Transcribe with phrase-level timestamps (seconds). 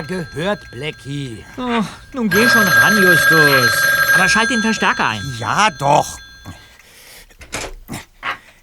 [0.00, 1.44] ja gehört, Blackie.
[1.56, 1.82] Oh,
[2.12, 3.72] nun geh schon ran, Justus.
[4.14, 5.22] Aber schalt den Verstärker ein.
[5.38, 6.18] Ja, doch.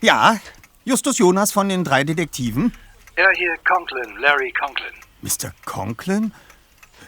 [0.01, 0.39] Ja,
[0.85, 2.73] Justus Jonas von den drei Detektiven.
[3.17, 4.93] Ja, hier Conklin, Larry Conklin.
[5.21, 5.51] Mr.
[5.65, 6.33] Conklin?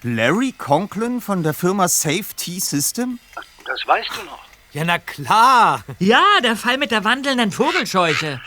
[0.02, 3.20] Larry Conklin von der Firma Safety System?
[3.66, 4.44] Das weißt du noch.
[4.72, 5.84] Ja, na klar.
[6.00, 8.42] Ja, der Fall mit der wandelnden Vogelscheuche.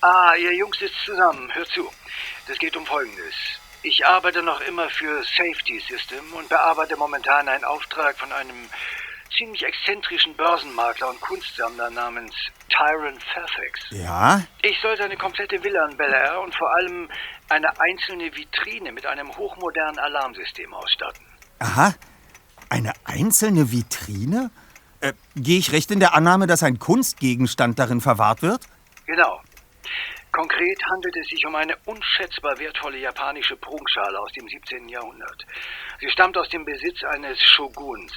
[0.00, 1.50] Ah, ihr Jungs sitzt zusammen.
[1.54, 1.88] Hört zu.
[2.46, 3.57] Das geht um Folgendes.
[3.82, 8.68] Ich arbeite noch immer für Safety System und bearbeite momentan einen Auftrag von einem
[9.36, 12.34] ziemlich exzentrischen Börsenmakler und Kunstsammler namens
[12.68, 13.90] Tyron Fairfax.
[13.90, 14.42] Ja?
[14.62, 17.08] Ich soll seine komplette Villa in Bel Air und vor allem
[17.48, 21.24] eine einzelne Vitrine mit einem hochmodernen Alarmsystem ausstatten.
[21.60, 21.94] Aha.
[22.68, 24.50] Eine einzelne Vitrine?
[25.00, 28.62] Äh, Gehe ich recht in der Annahme, dass ein Kunstgegenstand darin verwahrt wird?
[29.06, 29.40] Genau.
[30.32, 34.88] Konkret handelt es sich um eine unschätzbar wertvolle japanische Prunkschale aus dem 17.
[34.88, 35.44] Jahrhundert.
[36.00, 38.12] Sie stammt aus dem Besitz eines Shoguns.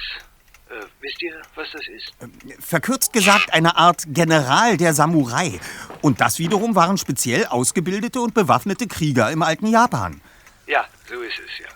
[0.68, 2.64] Äh, wisst ihr, was das ist?
[2.64, 5.58] Verkürzt gesagt eine Art General der Samurai.
[6.00, 10.20] Und das wiederum waren speziell ausgebildete und bewaffnete Krieger im alten Japan.
[10.66, 11.68] Ja, so ist es ja.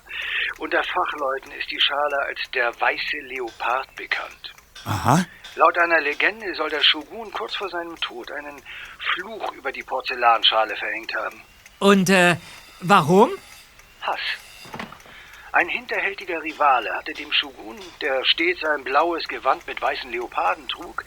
[0.59, 4.55] Unter Fachleuten ist die Schale als der weiße Leopard bekannt.
[4.85, 5.25] Aha.
[5.57, 8.61] Laut einer Legende soll der Shogun kurz vor seinem Tod einen
[9.15, 11.43] Fluch über die Porzellanschale verhängt haben.
[11.79, 12.37] Und, äh,
[12.81, 13.31] warum?
[14.03, 14.21] Hass.
[15.53, 21.05] Ein hinterhältiger Rivale hatte dem Shogun, der stets ein blaues Gewand mit weißen Leoparden trug,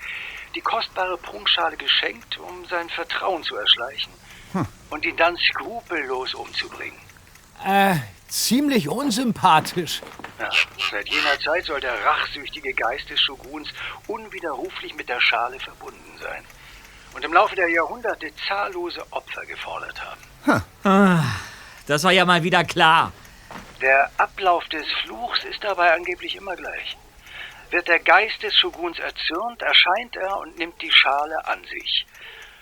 [0.55, 4.11] die kostbare Prunkschale geschenkt, um sein Vertrauen zu erschleichen
[4.89, 6.99] und ihn dann skrupellos umzubringen.
[7.63, 7.97] Äh,
[8.27, 10.01] ziemlich unsympathisch.
[10.39, 10.49] Ja,
[10.89, 13.69] seit jener Zeit soll der rachsüchtige Geist des Shoguns
[14.07, 16.43] unwiderruflich mit der Schale verbunden sein
[17.13, 20.63] und im Laufe der Jahrhunderte zahllose Opfer gefordert haben.
[20.83, 21.23] Ah,
[21.87, 23.11] das war ja mal wieder klar.
[23.81, 26.97] Der Ablauf des Fluchs ist dabei angeblich immer gleich.
[27.69, 32.05] Wird der Geist des Shoguns erzürnt, erscheint er und nimmt die Schale an sich.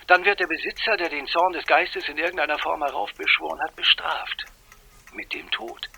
[0.06, 4.44] Dann wird der Besitzer, der den Zorn des Geistes in irgendeiner Form heraufbeschworen hat, bestraft.
[5.12, 5.88] Mit dem Tod.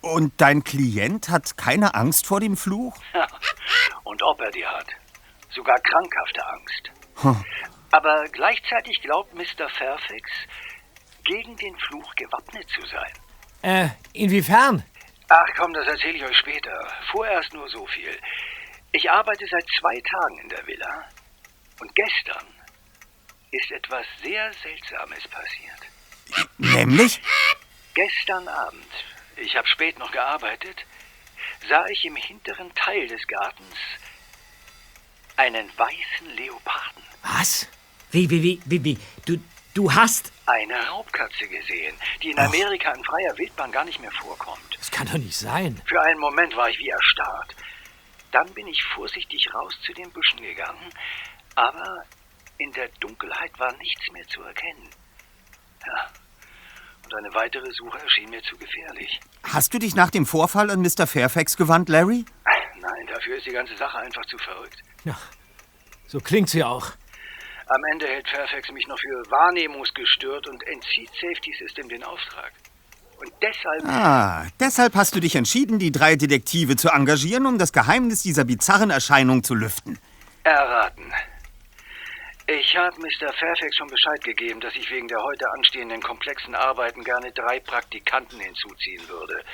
[0.00, 2.96] Und dein Klient hat keine Angst vor dem Fluch?
[3.14, 3.26] Ja,
[4.04, 4.86] und ob er die hat.
[5.50, 6.90] Sogar krankhafte Angst.
[7.22, 7.44] Hm.
[7.92, 9.68] Aber gleichzeitig glaubt Mr.
[9.68, 10.30] Fairfax,
[11.24, 13.12] gegen den Fluch gewappnet zu sein.
[13.62, 14.82] Äh, inwiefern?
[15.28, 16.72] Ach komm, das erzähle ich euch später.
[17.12, 18.18] Vorerst nur so viel.
[18.92, 21.04] Ich arbeite seit zwei Tagen in der Villa.
[21.80, 22.46] Und gestern
[23.52, 26.48] ist etwas sehr Seltsames passiert.
[26.58, 27.20] Nämlich?
[27.94, 28.90] Gestern Abend,
[29.36, 30.84] ich habe spät noch gearbeitet,
[31.68, 33.76] sah ich im hinteren Teil des Gartens
[35.36, 37.02] einen weißen Leoparden.
[37.22, 37.68] Was?
[38.10, 38.98] Wie, wie, wie, wie, wie?
[39.24, 39.38] Du,
[39.74, 40.32] du hast.
[40.46, 44.76] Eine Raubkatze gesehen, die in Amerika in freier Wildbahn gar nicht mehr vorkommt.
[44.76, 45.80] Das kann doch nicht sein.
[45.86, 47.54] Für einen Moment war ich wie erstarrt.
[48.32, 50.90] Dann bin ich vorsichtig raus zu den Büschen gegangen,
[51.54, 52.04] aber
[52.58, 54.88] in der Dunkelheit war nichts mehr zu erkennen.
[55.86, 56.10] Ja,
[57.04, 59.20] und eine weitere Suche erschien mir zu gefährlich.
[59.44, 61.06] Hast du dich nach dem Vorfall an Mr.
[61.06, 62.24] Fairfax gewandt, Larry?
[62.80, 64.78] Nein, dafür ist die ganze Sache einfach zu verrückt.
[65.04, 65.18] Ja,
[66.06, 66.92] so klingt sie auch.
[67.72, 72.50] Am Ende hält Fairfax mich noch für wahrnehmungsgestört und entzieht Safety System den Auftrag.
[73.20, 73.84] Und deshalb.
[73.84, 78.44] Ah, deshalb hast du dich entschieden, die drei Detektive zu engagieren, um das Geheimnis dieser
[78.44, 80.00] bizarren Erscheinung zu lüften.
[80.42, 81.12] Erraten.
[82.48, 83.32] Ich habe Mr.
[83.38, 88.40] Fairfax schon Bescheid gegeben, dass ich wegen der heute anstehenden komplexen Arbeiten gerne drei Praktikanten
[88.40, 89.44] hinzuziehen würde.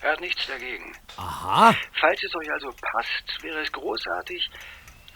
[0.00, 0.96] Er hat nichts dagegen.
[1.18, 1.74] Aha.
[2.00, 4.48] Falls es euch also passt, wäre es großartig,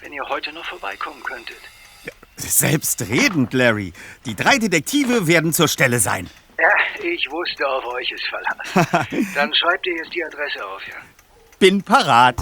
[0.01, 1.61] wenn ihr heute noch vorbeikommen könntet.
[2.43, 3.93] Selbstredend, Larry.
[4.27, 6.29] Die drei Detektive werden zur Stelle sein.
[6.59, 6.69] Ja,
[7.03, 9.07] ich wusste, auf euch ist Verlass.
[9.35, 10.97] Dann schreibt ihr jetzt die Adresse auf, ja?
[11.59, 12.37] Bin parat.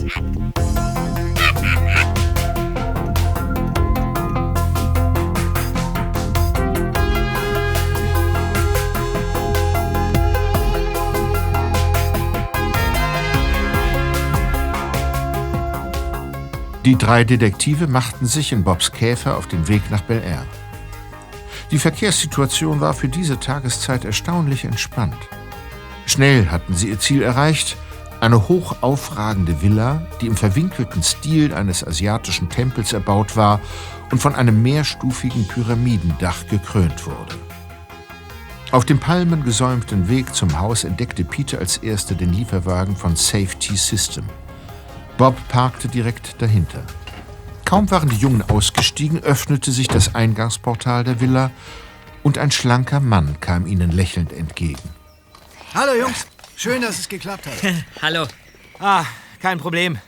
[16.89, 20.47] Die drei Detektive machten sich in Bobs Käfer auf den Weg nach Bel Air.
[21.71, 25.19] Die Verkehrssituation war für diese Tageszeit erstaunlich entspannt.
[26.07, 27.77] Schnell hatten sie ihr Ziel erreicht,
[28.21, 33.61] eine hoch aufragende Villa, die im verwinkelten Stil eines asiatischen Tempels erbaut war
[34.11, 37.37] und von einem mehrstufigen Pyramidendach gekrönt wurde.
[38.71, 44.25] Auf dem palmengesäumten Weg zum Haus entdeckte Peter als erster den Lieferwagen von Safety System.
[45.19, 46.87] Bob parkte direkt dahinter.
[47.65, 51.51] Kaum waren die Jungen ausgestiegen, öffnete sich das Eingangsportal der Villa
[52.23, 54.79] und ein schlanker Mann kam ihnen lächelnd entgegen.
[55.75, 56.25] Hallo Jungs.
[56.55, 57.75] Schön, dass es geklappt hat.
[58.03, 58.27] Hallo.
[58.79, 59.05] Ah,
[59.43, 59.99] kein Problem.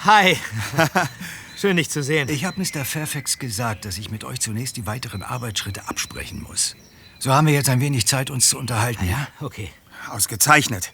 [0.00, 0.36] Hi.
[1.56, 2.28] Schön, dich zu sehen.
[2.28, 2.84] Ich habe Mr.
[2.84, 6.76] Fairfax gesagt, dass ich mit euch zunächst die weiteren Arbeitsschritte absprechen muss.
[7.18, 9.08] So haben wir jetzt ein wenig Zeit, uns zu unterhalten.
[9.08, 9.70] Ja, okay.
[10.10, 10.92] Ausgezeichnet.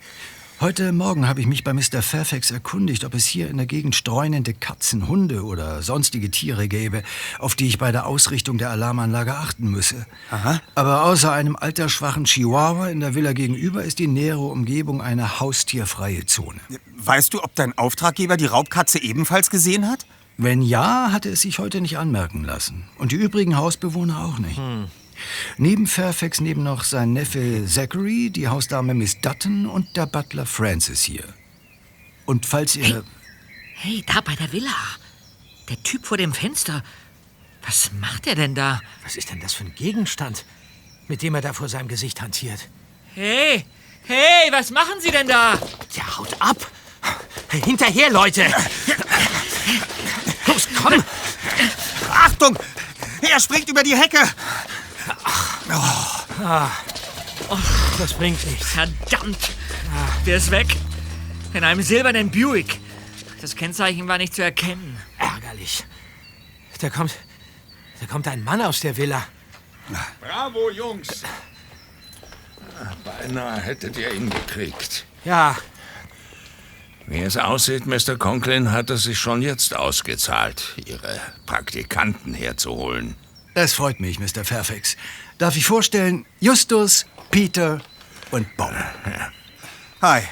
[0.65, 2.01] Heute Morgen habe ich mich bei Mr.
[2.01, 7.03] Fairfax erkundigt, ob es hier in der Gegend streunende Katzen, Hunde oder sonstige Tiere gäbe,
[7.39, 10.07] auf die ich bei der Ausrichtung der Alarmanlage achten müsse.
[10.31, 10.63] Aha.
[10.75, 16.25] Aber außer einem altersschwachen Chihuahua in der Villa gegenüber ist die nähere Umgebung eine haustierfreie
[16.25, 16.61] Zone.
[16.97, 20.07] Weißt du, ob dein Auftraggeber die Raubkatze ebenfalls gesehen hat?
[20.39, 22.85] Wenn ja, hatte es sich heute nicht anmerken lassen.
[22.97, 24.59] Und die übrigen Hausbewohner auch nicht.
[25.57, 31.03] Neben Fairfax neben noch sein Neffe Zachary, die Hausdame Miss Dutton und der Butler Francis
[31.03, 31.25] hier.
[32.27, 33.05] Und falls ihr...
[33.75, 34.75] Hey, da bei der Villa.
[35.69, 36.83] Der Typ vor dem Fenster.
[37.67, 38.81] Was macht er denn da?
[39.03, 40.45] Was ist denn das für ein Gegenstand,
[41.09, 42.69] mit dem er da vor seinem Gesicht hantiert?
[43.15, 43.65] Hey,
[44.05, 45.59] hey, was machen Sie denn da?
[45.93, 46.71] Ja, haut ab!
[47.51, 48.45] Hinterher, Leute!
[50.47, 51.03] Los, komm!
[52.11, 52.59] Achtung!
[53.23, 54.19] Er springt über die Hecke!
[57.99, 58.67] Das bringt nichts.
[58.69, 59.51] Verdammt.
[60.27, 60.67] Der ist weg.
[61.53, 62.81] In einem silbernen Buick.
[63.41, 64.99] Das Kennzeichen war nicht zu erkennen.
[65.19, 65.85] Ärgerlich.
[66.81, 67.15] Da kommt.
[68.01, 69.23] Da kommt ein Mann aus der Villa.
[70.21, 71.23] Bravo, Jungs.
[73.05, 75.05] Beinahe hättet ihr ihn gekriegt.
[75.25, 75.57] Ja,
[77.07, 78.17] Wie es aussieht, Mr.
[78.17, 83.15] Conklin hat es sich schon jetzt ausgezahlt, Ihre Praktikanten herzuholen.
[83.55, 84.45] Das freut mich, Mr.
[84.45, 84.97] Fairfax.
[85.39, 87.81] Darf ich vorstellen, Justus, Peter
[88.33, 88.75] und Bob.
[90.03, 90.23] Hi.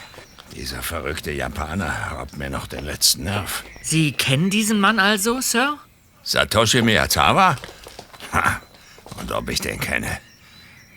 [0.54, 3.64] Dieser verrückte Japaner raubt mir noch den letzten Nerv.
[3.80, 5.78] Sie kennen diesen Mann also, Sir?
[6.24, 7.56] Satoshi Miyazawa?
[8.32, 8.60] Ha,
[9.16, 10.19] und ob ich den kenne.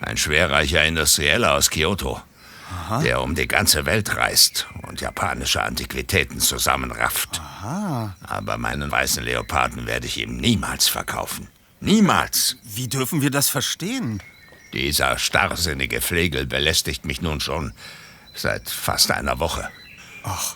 [0.00, 2.20] Ein schwerreicher Industrieller aus Kyoto,
[3.02, 7.40] der um die ganze Welt reist und japanische Antiquitäten zusammenrafft.
[7.62, 11.48] Aber meinen weißen Leoparden werde ich ihm niemals verkaufen.
[11.80, 12.56] Niemals.
[12.62, 14.22] Wie dürfen wir das verstehen?
[14.72, 17.72] Dieser starrsinnige Flegel belästigt mich nun schon
[18.34, 19.68] seit fast einer Woche.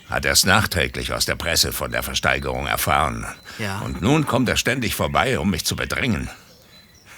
[0.09, 3.25] Hat erst nachträglich aus der Presse von der Versteigerung erfahren.
[3.59, 3.79] Ja.
[3.81, 6.29] Und nun kommt er ständig vorbei, um mich zu bedrängen.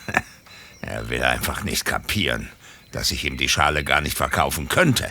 [0.82, 2.50] er will einfach nicht kapieren,
[2.90, 5.10] dass ich ihm die Schale gar nicht verkaufen könnte.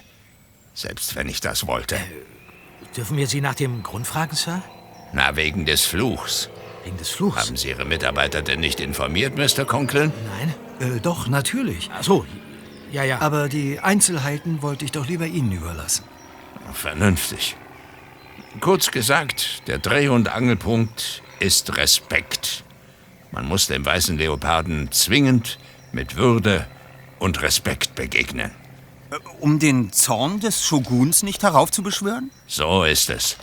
[0.76, 1.98] Selbst wenn ich das wollte.
[2.96, 4.62] dürfen wir Sie nach dem Grund fragen, Sir?
[5.12, 6.50] Na, wegen des Fluchs.
[6.84, 7.38] Wegen des Fluchs.
[7.38, 9.66] Haben Sie Ihre Mitarbeiter denn nicht informiert, Mr.
[9.66, 10.12] Conklin?
[10.40, 10.96] Nein?
[10.96, 11.90] Äh, doch, natürlich.
[11.94, 12.26] Ach so.
[12.92, 13.22] Ja, ja.
[13.22, 16.04] Aber die Einzelheiten wollte ich doch lieber Ihnen überlassen.
[16.74, 17.56] Vernünftig.
[18.60, 22.64] Kurz gesagt, der Dreh- und Angelpunkt ist Respekt.
[23.32, 25.58] Man muss dem weißen Leoparden zwingend
[25.94, 26.68] mit Würde
[27.20, 28.52] und Respekt begegnen.
[29.40, 32.32] Um den Zorn des Shoguns nicht heraufzubeschwören?
[32.48, 33.38] So ist es.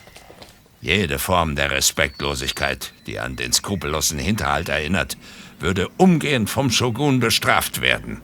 [0.80, 5.16] Jede Form der Respektlosigkeit, die an den skrupellosen Hinterhalt erinnert,
[5.58, 8.20] würde umgehend vom Shogun bestraft werden.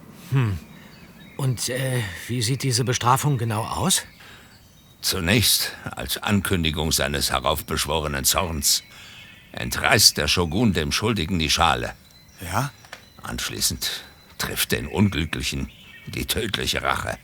[1.37, 4.03] Und äh, wie sieht diese Bestrafung genau aus?
[5.01, 8.85] Zunächst, als Ankündigung seines heraufbeschworenen Zorns,
[9.53, 11.95] entreißt der Shogun dem Schuldigen die Schale.
[12.41, 12.73] Ja?
[13.23, 14.03] Anschließend
[14.39, 15.71] trifft den Unglücklichen
[16.07, 17.19] die tödliche Rache.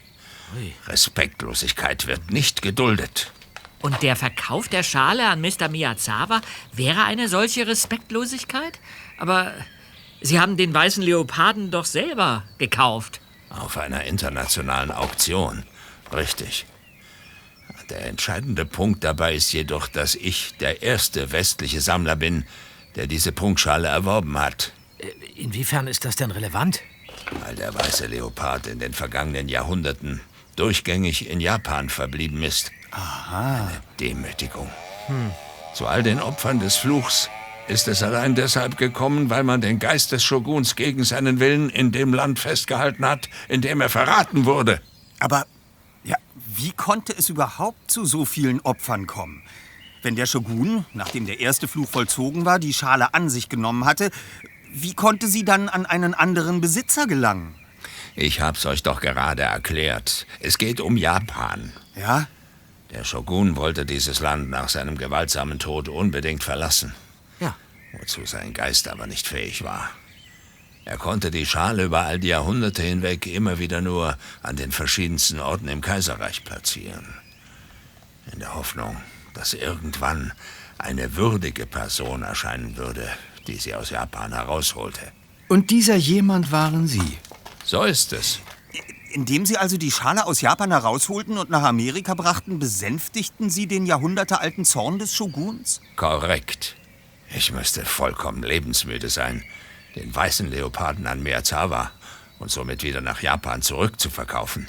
[0.86, 3.32] Respektlosigkeit wird nicht geduldet.
[3.82, 5.68] Und der Verkauf der Schale an Mr.
[5.68, 8.78] Miyazawa wäre eine solche Respektlosigkeit?
[9.18, 9.52] Aber
[10.20, 13.20] Sie haben den weißen Leoparden doch selber gekauft.
[13.48, 15.64] Auf einer internationalen Auktion.
[16.12, 16.66] Richtig.
[17.88, 22.44] Der entscheidende Punkt dabei ist jedoch, dass ich der erste westliche Sammler bin,
[22.96, 24.72] der diese Prunkschale erworben hat.
[25.36, 26.80] Inwiefern ist das denn relevant?
[27.44, 30.20] Weil der weiße Leopard in den vergangenen Jahrhunderten
[30.56, 32.70] durchgängig in Japan verblieben ist.
[32.90, 33.68] Aha.
[33.68, 34.68] Eine Demütigung.
[35.74, 37.28] Zu all den Opfern des Fluchs
[37.68, 41.92] ist es allein deshalb gekommen, weil man den Geist des Shoguns gegen seinen Willen in
[41.92, 44.80] dem Land festgehalten hat, in dem er verraten wurde.
[45.20, 45.46] Aber,
[46.02, 49.42] ja, wie konnte es überhaupt zu so vielen Opfern kommen?
[50.02, 54.10] Wenn der Shogun, nachdem der erste Fluch vollzogen war, die Schale an sich genommen hatte,
[54.72, 57.54] wie konnte sie dann an einen anderen Besitzer gelangen?
[58.16, 60.26] Ich hab's euch doch gerade erklärt.
[60.40, 61.72] Es geht um Japan.
[61.94, 62.26] Ja?
[62.90, 66.94] Der Shogun wollte dieses Land nach seinem gewaltsamen Tod unbedingt verlassen.
[67.38, 67.56] Ja.
[67.92, 69.90] wozu sein Geist aber nicht fähig war.
[70.84, 75.40] Er konnte die Schale über all die Jahrhunderte hinweg immer wieder nur an den verschiedensten
[75.40, 77.14] Orten im Kaiserreich platzieren.
[78.32, 78.96] In der Hoffnung,
[79.34, 80.32] dass irgendwann
[80.78, 83.08] eine würdige Person erscheinen würde,
[83.46, 85.12] die sie aus Japan herausholte.
[85.48, 87.18] Und dieser jemand waren Sie.
[87.64, 88.40] So ist es.
[89.12, 93.84] Indem Sie also die Schale aus Japan herausholten und nach Amerika brachten, besänftigten Sie den
[93.84, 95.80] jahrhundertealten Zorn des Shoguns?
[95.96, 96.76] Korrekt.
[97.34, 99.44] Ich müsste vollkommen lebensmüde sein,
[99.96, 101.90] den weißen Leoparden an Miyazawa
[102.38, 104.68] und somit wieder nach Japan zurückzuverkaufen.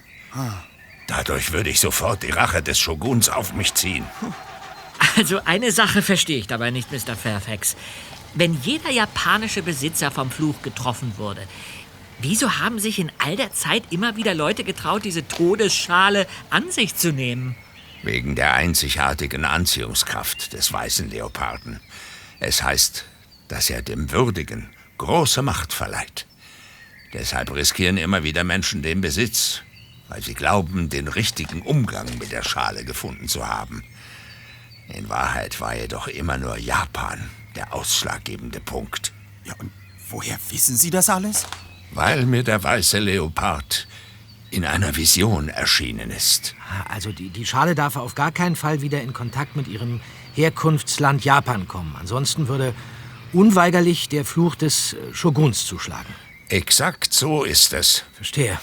[1.06, 4.06] Dadurch würde ich sofort die Rache des Shoguns auf mich ziehen.
[5.18, 7.16] Also eine Sache verstehe ich dabei nicht, Mr.
[7.16, 7.76] Fairfax.
[8.34, 11.46] Wenn jeder japanische Besitzer vom Fluch getroffen wurde,
[12.22, 16.96] wieso haben sich in all der Zeit immer wieder Leute getraut, diese Todesschale an sich
[16.96, 17.56] zu nehmen?
[18.04, 21.80] Wegen der einzigartigen Anziehungskraft des weißen Leoparden.
[22.40, 23.06] Es heißt,
[23.48, 26.26] dass er dem Würdigen große Macht verleiht.
[27.14, 29.62] Deshalb riskieren immer wieder Menschen den Besitz,
[30.08, 33.84] weil sie glauben, den richtigen Umgang mit der Schale gefunden zu haben.
[34.88, 39.14] In Wahrheit war jedoch immer nur Japan der ausschlaggebende Punkt.
[39.44, 39.72] Ja, und
[40.10, 41.46] woher wissen Sie das alles?
[41.94, 43.88] Weil mir der weiße Leopard
[44.50, 46.56] in einer Vision erschienen ist.
[46.90, 50.02] Also die, die Schale darf auf gar keinen Fall wieder in Kontakt mit ihrem
[50.36, 51.96] Herkunftsland Japan kommen.
[52.00, 52.74] Ansonsten würde
[53.34, 56.14] unweigerlich der Fluch des äh, Shoguns zuschlagen.
[56.50, 58.04] Exakt so ist es.
[58.14, 58.60] Verstehe.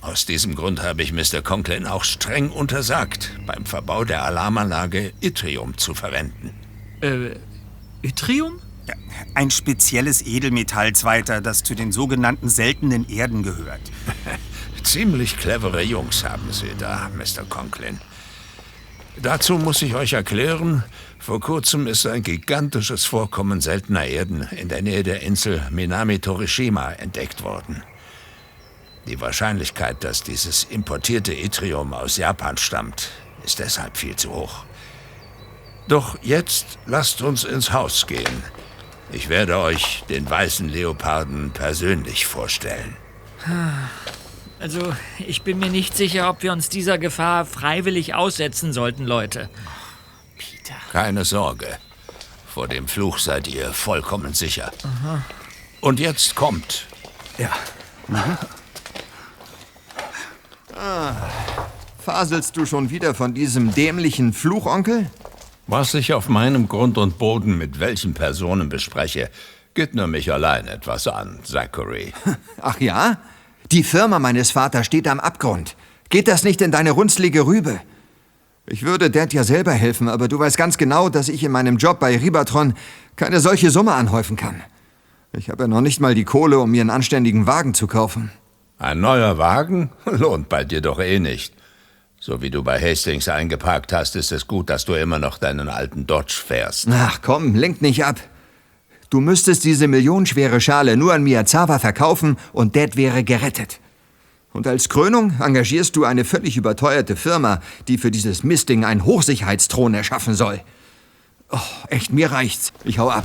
[0.00, 1.42] Aus diesem Grund habe ich Mr.
[1.42, 6.54] Conklin auch streng untersagt, beim Verbau der Alarmanlage Yttrium zu verwenden.
[7.00, 7.36] Äh,
[8.02, 8.60] Yttrium?
[9.34, 13.80] Ein spezielles Edelmetall, Zweiter, das zu den sogenannten seltenen Erden gehört.
[14.82, 17.44] Ziemlich clevere Jungs haben Sie da, Mr.
[17.48, 18.00] Conklin.
[19.20, 20.84] Dazu muss ich euch erklären,
[21.18, 26.92] vor kurzem ist ein gigantisches Vorkommen seltener Erden in der Nähe der Insel Minami Torishima
[26.92, 27.82] entdeckt worden.
[29.06, 33.10] Die Wahrscheinlichkeit, dass dieses importierte Yttrium aus Japan stammt,
[33.44, 34.64] ist deshalb viel zu hoch.
[35.88, 38.42] Doch jetzt lasst uns ins Haus gehen.
[39.12, 42.96] Ich werde euch den weißen Leoparden persönlich vorstellen.
[44.58, 49.48] Also, ich bin mir nicht sicher, ob wir uns dieser Gefahr freiwillig aussetzen sollten, Leute.
[50.92, 51.78] Keine Sorge.
[52.46, 54.72] Vor dem Fluch seid ihr vollkommen sicher.
[55.80, 56.86] Und jetzt kommt.
[57.38, 57.52] Ja.
[62.02, 65.10] Faselst du schon wieder von diesem dämlichen Fluchonkel?
[65.68, 69.30] Was ich auf meinem Grund und Boden mit welchen Personen bespreche,
[69.74, 72.12] geht nur mich allein etwas an, Zachary.
[72.62, 73.18] Ach ja?
[73.72, 75.74] Die Firma meines Vaters steht am Abgrund.
[76.08, 77.80] Geht das nicht in deine runzlige Rübe?
[78.68, 81.78] Ich würde Dad ja selber helfen, aber du weißt ganz genau, dass ich in meinem
[81.78, 82.74] Job bei Ribatron
[83.16, 84.62] keine solche Summe anhäufen kann.
[85.32, 88.30] Ich habe ja noch nicht mal die Kohle, um mir einen anständigen Wagen zu kaufen.
[88.78, 91.55] Ein neuer Wagen lohnt bei dir doch eh nicht.
[92.26, 95.68] So wie du bei Hastings eingeparkt hast, ist es gut, dass du immer noch deinen
[95.68, 96.88] alten Dodge fährst.
[96.90, 98.18] Ach komm, lenk nicht ab.
[99.10, 103.78] Du müsstest diese millionenschwere Schale nur an Miyazawa verkaufen und Dad wäre gerettet.
[104.52, 109.94] Und als Krönung engagierst du eine völlig überteuerte Firma, die für dieses Mistding einen Hochsicherheitsthron
[109.94, 110.60] erschaffen soll.
[111.52, 112.72] Oh, echt, mir reicht's.
[112.82, 113.24] Ich hau ab.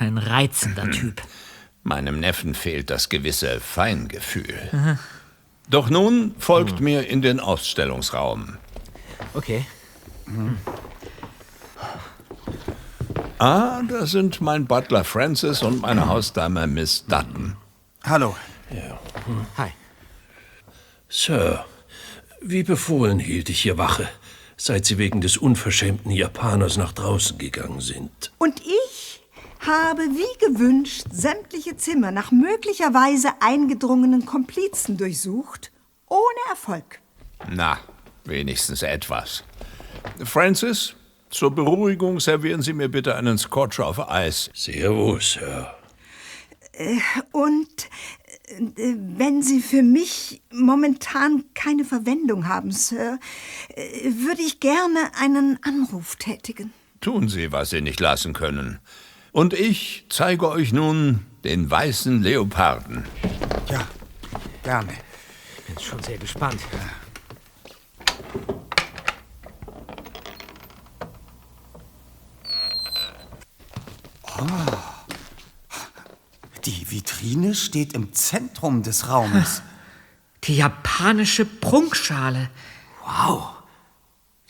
[0.00, 1.22] Ein reizender Typ.
[1.84, 4.98] Meinem Neffen fehlt das gewisse Feingefühl.
[5.70, 8.56] Doch nun folgt mir in den Ausstellungsraum.
[9.34, 9.64] Okay.
[13.38, 17.56] Ah, da sind mein Butler Francis und meine Hausdame Miss Dutton.
[18.02, 18.34] Hallo.
[19.56, 19.70] Hi.
[21.08, 21.64] Sir,
[22.42, 24.08] wie befohlen hielt ich hier Wache,
[24.56, 28.32] seit Sie wegen des unverschämten Japaners nach draußen gegangen sind.
[28.38, 28.89] Und ich
[29.60, 35.70] habe wie gewünscht sämtliche Zimmer nach möglicherweise eingedrungenen Komplizen durchsucht,
[36.08, 37.00] ohne Erfolg.
[37.48, 37.78] Na,
[38.24, 39.44] wenigstens etwas.
[40.24, 40.94] Francis,
[41.30, 44.50] zur Beruhigung servieren Sie mir bitte einen Scotch auf Eis.
[44.54, 45.74] Sehr wohl, Sir.
[47.32, 47.88] Und
[48.46, 53.18] äh, wenn Sie für mich momentan keine Verwendung haben, Sir,
[53.74, 56.72] äh, würde ich gerne einen Anruf tätigen.
[57.00, 58.80] Tun Sie, was Sie nicht lassen können.
[59.32, 63.04] Und ich zeige euch nun den weißen Leoparden.
[63.68, 63.86] Ja,
[64.62, 64.92] gerne.
[65.66, 66.60] Bin schon sehr gespannt.
[76.64, 79.62] Die Vitrine steht im Zentrum des Raumes.
[80.44, 82.50] Die japanische Prunkschale.
[83.04, 83.54] Wow.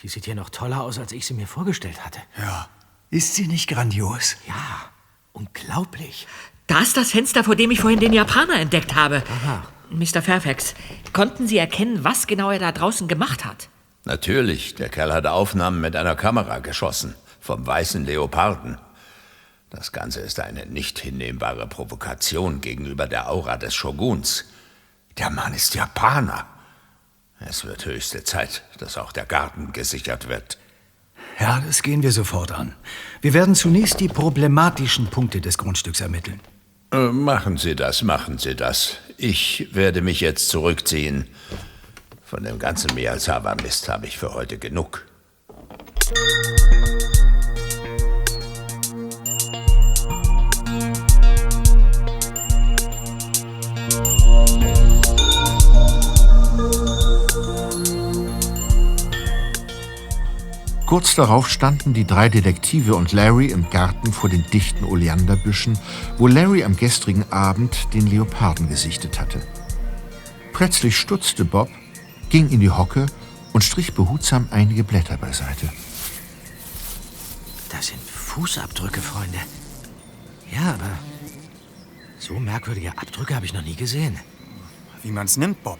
[0.02, 2.20] Die sieht ja noch toller aus, als ich sie mir vorgestellt hatte.
[2.38, 2.68] Ja.
[3.10, 4.36] Ist sie nicht grandios?
[4.46, 4.90] Ja,
[5.32, 6.28] unglaublich.
[6.68, 9.24] Da ist das Fenster, vor dem ich vorhin den Japaner entdeckt habe.
[9.90, 10.22] Mr.
[10.22, 10.74] Fairfax,
[11.12, 13.68] konnten Sie erkennen, was genau er da draußen gemacht hat?
[14.04, 17.16] Natürlich, der Kerl hat Aufnahmen mit einer Kamera geschossen.
[17.40, 18.78] Vom weißen Leoparden.
[19.70, 24.44] Das Ganze ist eine nicht hinnehmbare Provokation gegenüber der Aura des Shoguns.
[25.18, 26.46] Der Mann ist Japaner.
[27.40, 30.58] Es wird höchste Zeit, dass auch der Garten gesichert wird.
[31.40, 32.75] Ja, das gehen wir sofort an.
[33.23, 36.40] Wir werden zunächst die problematischen Punkte des Grundstücks ermitteln.
[36.92, 38.99] Äh, machen Sie das, machen Sie das.
[39.16, 41.26] Ich werde mich jetzt zurückziehen.
[42.23, 45.06] Von dem ganzen Miyazawa-Mist habe ich für heute genug.
[60.90, 65.78] Kurz darauf standen die drei Detektive und Larry im Garten vor den dichten Oleanderbüschen,
[66.18, 69.40] wo Larry am gestrigen Abend den Leoparden gesichtet hatte.
[70.52, 71.68] Plötzlich stutzte Bob,
[72.28, 73.06] ging in die Hocke
[73.52, 75.73] und strich behutsam einige Blätter beiseite.
[77.68, 79.38] Das sind Fußabdrücke, Freunde.
[80.50, 80.99] Ja, aber
[82.18, 84.18] so merkwürdige Abdrücke habe ich noch nie gesehen.
[85.04, 85.78] Wie man's nimmt, Bob.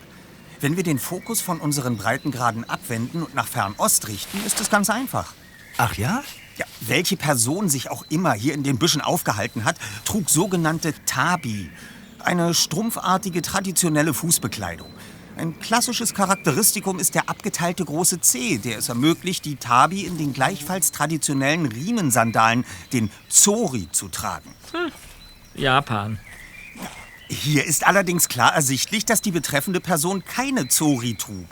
[0.61, 4.91] Wenn wir den Fokus von unseren Breitengraden abwenden und nach Fernost richten, ist es ganz
[4.91, 5.33] einfach.
[5.79, 6.23] Ach ja?
[6.59, 11.71] Ja, welche Person sich auch immer hier in den Büschen aufgehalten hat, trug sogenannte Tabi.
[12.19, 14.93] Eine strumpfartige traditionelle Fußbekleidung.
[15.39, 20.35] Ein klassisches Charakteristikum ist der abgeteilte große Zeh, der es ermöglicht, die Tabi in den
[20.35, 24.51] gleichfalls traditionellen Riemensandalen, den Zori, zu tragen.
[24.73, 24.93] Hm.
[25.55, 26.19] Japan.
[27.31, 31.47] Hier ist allerdings klar ersichtlich, dass die betreffende Person keine Zori trug.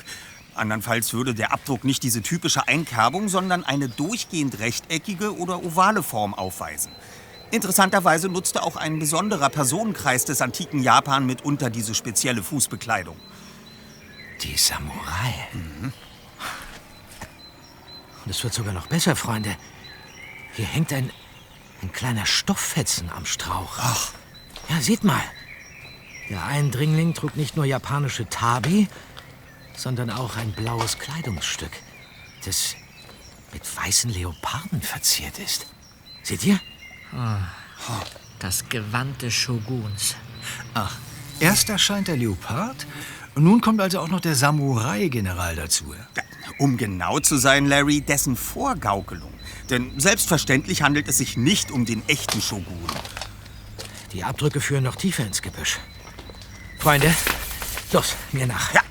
[0.57, 6.35] Andernfalls würde der Abdruck nicht diese typische Einkerbung, sondern eine durchgehend rechteckige oder ovale Form
[6.35, 6.91] aufweisen.
[7.53, 13.17] Interessanterweise nutzte auch ein besonderer Personenkreis des antiken Japan mitunter diese spezielle Fußbekleidung.
[14.43, 15.49] Die Samurai.
[15.53, 15.93] Mhm.
[18.25, 19.57] Und es wird sogar noch besser, Freunde.
[20.55, 21.13] Hier hängt ein,
[21.83, 23.79] ein kleiner Stofffetzen am Strauch.
[23.79, 24.13] Ach.
[24.69, 25.23] Ja, seht mal.
[26.31, 28.89] Der Eindringling trug nicht nur japanische Tabi,
[29.77, 31.71] sondern auch ein blaues Kleidungsstück,
[32.45, 32.75] das
[33.53, 35.67] mit weißen Leoparden verziert ist.
[36.23, 36.61] Seht ihr?
[37.15, 38.05] Oh,
[38.39, 40.17] das Gewand des Shoguns.
[40.75, 40.95] Ach,
[41.41, 42.87] erst erscheint der Leopard
[43.35, 45.95] und nun kommt also auch noch der Samurai-General dazu.
[46.59, 49.33] Um genau zu sein, Larry, dessen Vorgaukelung.
[49.71, 52.79] Denn selbstverständlich handelt es sich nicht um den echten Shogun.
[54.13, 55.79] Die Abdrücke führen noch tiefer ins Gebüsch.
[56.79, 57.15] Freunde,
[57.93, 58.73] los, mir nach.
[58.73, 58.83] Ja.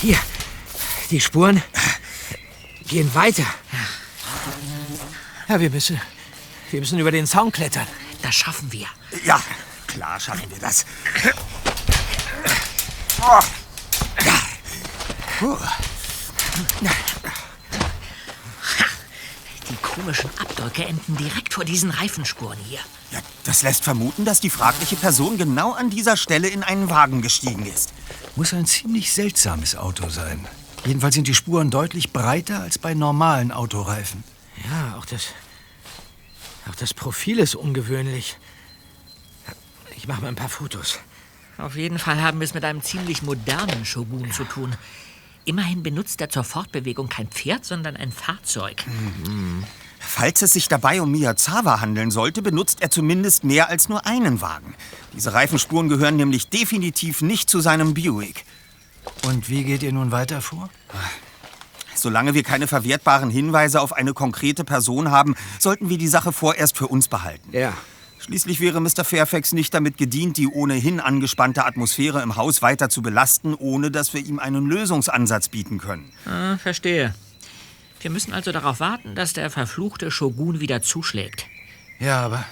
[0.00, 0.18] Hier,
[1.10, 1.62] die Spuren
[2.86, 3.46] gehen weiter.
[5.48, 6.00] Ja, wir müssen,
[6.70, 7.86] wir müssen über den Zaun klettern.
[8.22, 8.86] Das schaffen wir.
[9.24, 9.40] Ja,
[9.86, 10.84] klar schaffen wir das.
[13.22, 13.40] Oh.
[14.24, 14.40] Ja.
[16.80, 17.23] Die
[20.04, 22.80] komischen Abdrücke enden direkt vor diesen Reifenspuren hier.
[23.10, 27.22] Ja, das lässt vermuten, dass die fragliche Person genau an dieser Stelle in einen Wagen
[27.22, 27.94] gestiegen ist.
[28.36, 30.46] Muss ein ziemlich seltsames Auto sein.
[30.84, 34.24] Jedenfalls sind die Spuren deutlich breiter als bei normalen Autoreifen.
[34.70, 35.28] Ja, auch das.
[36.70, 38.36] Auch das Profil ist ungewöhnlich.
[39.96, 40.98] Ich mache mal ein paar Fotos.
[41.56, 44.76] Auf jeden Fall haben wir es mit einem ziemlich modernen Shogun zu tun.
[45.46, 48.84] Immerhin benutzt er zur Fortbewegung kein Pferd, sondern ein Fahrzeug.
[48.86, 49.64] Mhm.
[50.06, 54.40] Falls es sich dabei um Miyazawa handeln sollte, benutzt er zumindest mehr als nur einen
[54.40, 54.74] Wagen.
[55.12, 58.44] Diese Reifenspuren gehören nämlich definitiv nicht zu seinem Buick.
[59.26, 60.70] Und wie geht ihr nun weiter vor?
[61.94, 66.76] Solange wir keine verwertbaren Hinweise auf eine konkrete Person haben, sollten wir die Sache vorerst
[66.76, 67.48] für uns behalten.
[67.52, 67.72] Ja.
[68.18, 69.04] Schließlich wäre Mr.
[69.04, 74.14] Fairfax nicht damit gedient, die ohnehin angespannte Atmosphäre im Haus weiter zu belasten, ohne dass
[74.14, 76.10] wir ihm einen Lösungsansatz bieten können.
[76.26, 77.14] Ah, verstehe.
[78.04, 81.46] Wir müssen also darauf warten, dass der verfluchte Shogun wieder zuschlägt.
[81.98, 82.44] Ja, aber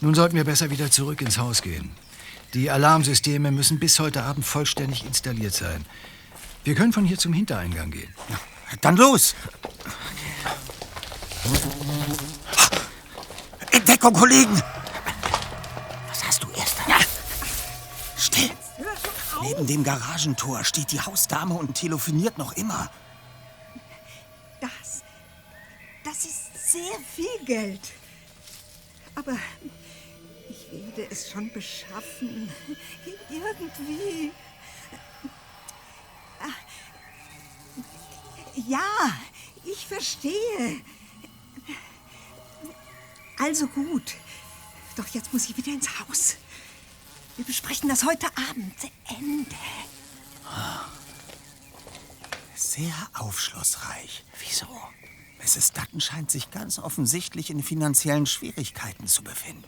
[0.00, 1.90] nun sollten wir besser wieder zurück ins Haus gehen.
[2.54, 5.84] Die Alarmsysteme müssen bis heute Abend vollständig installiert sein.
[6.64, 8.14] Wir können von hier zum Hintereingang gehen.
[8.30, 8.38] Ja,
[8.80, 9.34] dann los!
[13.72, 14.62] Entdeckung, Kollegen!
[16.08, 16.88] Was hast du, Erster?
[16.88, 16.96] Ja.
[18.16, 18.50] Still!
[19.42, 22.90] Neben dem Garagentor steht die Hausdame und telefoniert noch immer.
[26.12, 27.80] Das ist sehr viel Geld.
[29.14, 29.38] Aber
[30.50, 32.52] ich werde es schon beschaffen.
[33.30, 34.30] Irgendwie.
[38.68, 39.14] Ja,
[39.64, 40.82] ich verstehe.
[43.38, 44.14] Also gut.
[44.96, 46.36] Doch jetzt muss ich wieder ins Haus.
[47.36, 49.56] Wir besprechen das heute Abend zu Ende.
[52.54, 54.24] sehr aufschlussreich.
[54.40, 54.68] Wieso?
[55.42, 55.72] Mrs.
[55.72, 59.64] Dutton scheint sich ganz offensichtlich in finanziellen Schwierigkeiten zu befinden.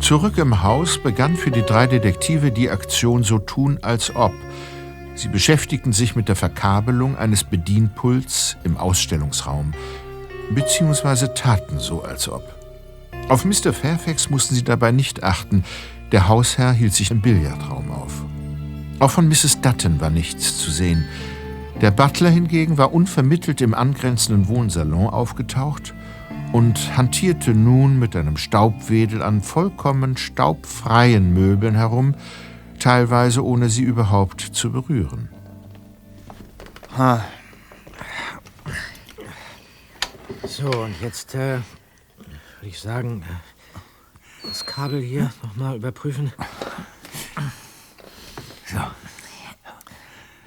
[0.00, 4.34] Zurück im Haus begann für die drei Detektive die Aktion so tun als ob.
[5.22, 9.72] Sie beschäftigten sich mit der Verkabelung eines Bedienpults im Ausstellungsraum,
[10.52, 12.42] beziehungsweise taten so als ob.
[13.28, 13.72] Auf Mr.
[13.72, 15.62] Fairfax mussten sie dabei nicht achten,
[16.10, 18.24] der Hausherr hielt sich im Billardraum auf.
[18.98, 19.60] Auch von Mrs.
[19.60, 21.04] Dutton war nichts zu sehen.
[21.80, 25.94] Der Butler hingegen war unvermittelt im angrenzenden Wohnsalon aufgetaucht
[26.50, 32.16] und hantierte nun mit einem Staubwedel an vollkommen staubfreien Möbeln herum,
[32.82, 35.28] teilweise ohne sie überhaupt zu berühren.
[36.98, 37.24] Ha.
[40.44, 41.64] So, und jetzt äh, würde
[42.62, 46.32] ich sagen, äh, das Kabel hier nochmal überprüfen.
[48.66, 48.80] So.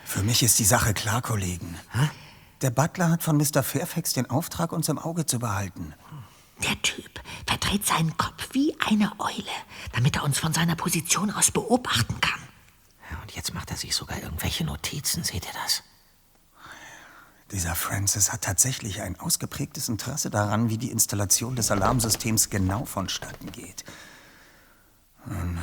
[0.03, 1.77] Für mich ist die Sache klar, Kollegen.
[2.61, 3.63] Der Butler hat von Mr.
[3.63, 5.93] Fairfax den Auftrag, uns im Auge zu behalten.
[6.63, 9.43] Der Typ verdreht seinen Kopf wie eine Eule,
[9.93, 12.41] damit er uns von seiner Position aus beobachten kann.
[13.21, 15.83] Und jetzt macht er sich sogar irgendwelche Notizen, seht ihr das?
[17.51, 23.51] Dieser Francis hat tatsächlich ein ausgeprägtes Interesse daran, wie die Installation des Alarmsystems genau vonstatten
[23.51, 23.85] geht.
[25.25, 25.59] Nun,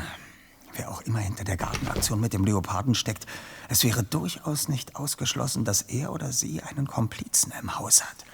[0.75, 3.27] wer auch immer hinter der Gartenaktion mit dem Leoparden steckt,
[3.69, 8.25] es wäre durchaus nicht ausgeschlossen, dass er oder sie einen Komplizen im Haus hat.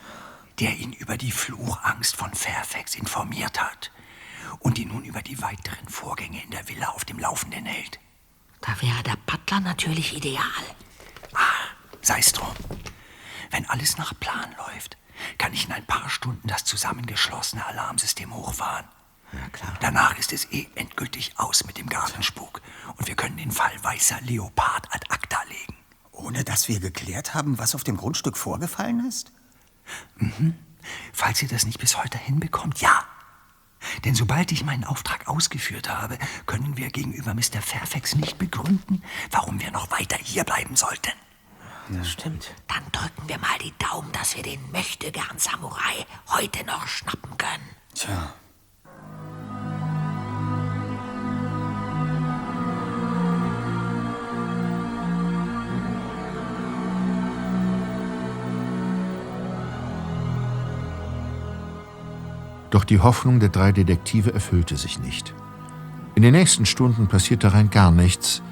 [0.60, 3.92] Der ihn über die Fluchangst von Fairfax informiert hat
[4.58, 8.00] und ihn nun über die weiteren Vorgänge in der Villa auf dem Laufenden hält.
[8.60, 10.42] Da wäre der Butler natürlich ideal.
[11.32, 11.68] Ah,
[12.02, 12.52] sei's drum.
[13.50, 14.96] Wenn alles nach Plan läuft,
[15.38, 18.86] kann ich in ein paar Stunden das zusammengeschlossene Alarmsystem hochfahren.
[19.32, 19.74] Ja, klar.
[19.80, 22.62] Danach ist es eh endgültig aus mit dem Gartenspuk
[22.96, 25.76] und wir können den Fall weißer Leopard ad acta legen.
[26.12, 29.32] Ohne dass wir geklärt haben, was auf dem Grundstück vorgefallen ist?
[30.16, 30.56] Mhm.
[31.12, 33.04] Falls ihr das nicht bis heute hinbekommt, ja.
[34.04, 37.62] Denn sobald ich meinen Auftrag ausgeführt habe, können wir gegenüber Mr.
[37.62, 41.12] Fairfax nicht begründen, warum wir noch weiter hierbleiben sollten.
[41.90, 42.54] Das stimmt.
[42.66, 47.68] Dann drücken wir mal die Daumen, dass wir den möchtegern Samurai heute noch schnappen können.
[47.94, 48.34] Tja.
[62.70, 65.34] Doch die Hoffnung der drei Detektive erfüllte sich nicht.
[66.14, 68.42] In den nächsten Stunden passierte rein gar nichts,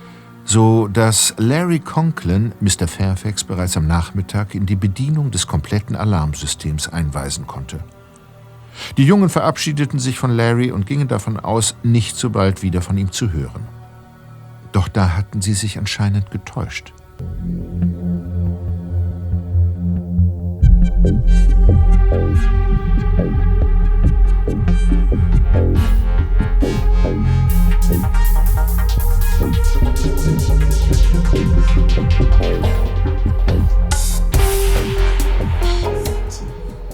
[0.45, 2.87] so dass Larry Conklin Mr.
[2.87, 7.81] Fairfax bereits am Nachmittag in die Bedienung des kompletten Alarmsystems einweisen konnte.
[8.97, 12.97] Die Jungen verabschiedeten sich von Larry und gingen davon aus, nicht so bald wieder von
[12.97, 13.67] ihm zu hören.
[14.73, 16.93] Doch da hatten sie sich anscheinend getäuscht.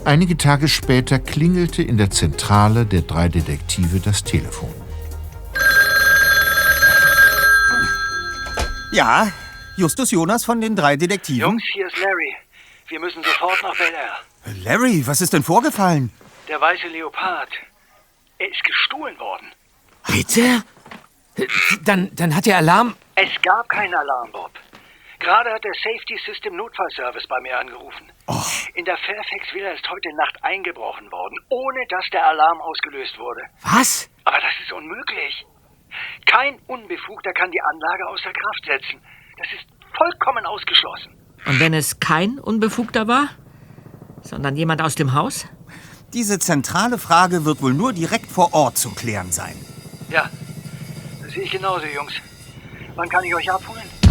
[0.04, 4.74] Einige Tage später klingelte in der Zentrale der drei Detektive das Telefon.
[8.92, 9.32] Ja,
[9.76, 11.40] Justus Jonas von den drei Detektiven.
[11.40, 12.36] Jungs, hier ist Larry.
[12.88, 14.62] Wir müssen sofort nach Bel Air.
[14.64, 16.12] Larry, was ist denn vorgefallen?
[16.48, 17.48] Der weiße Leopard.
[18.38, 19.46] Er ist gestohlen worden.
[20.08, 20.62] Bitte?
[21.84, 22.94] Dann, dann hat der Alarm.
[23.14, 24.50] Es gab keinen Alarm, Bob.
[25.22, 28.10] Gerade hat der Safety System Notfallservice bei mir angerufen.
[28.74, 33.42] In der Fairfax Villa ist heute Nacht eingebrochen worden, ohne dass der Alarm ausgelöst wurde.
[33.62, 34.10] Was?
[34.24, 35.46] Aber das ist unmöglich.
[36.26, 39.00] Kein Unbefugter kann die Anlage außer Kraft setzen.
[39.38, 39.64] Das ist
[39.96, 41.14] vollkommen ausgeschlossen.
[41.46, 43.28] Und wenn es kein Unbefugter war,
[44.22, 45.46] sondern jemand aus dem Haus?
[46.12, 49.54] Diese zentrale Frage wird wohl nur direkt vor Ort zu klären sein.
[50.08, 50.28] Ja,
[51.22, 52.14] das sehe ich genauso, Jungs.
[52.96, 54.01] Wann kann ich euch abholen?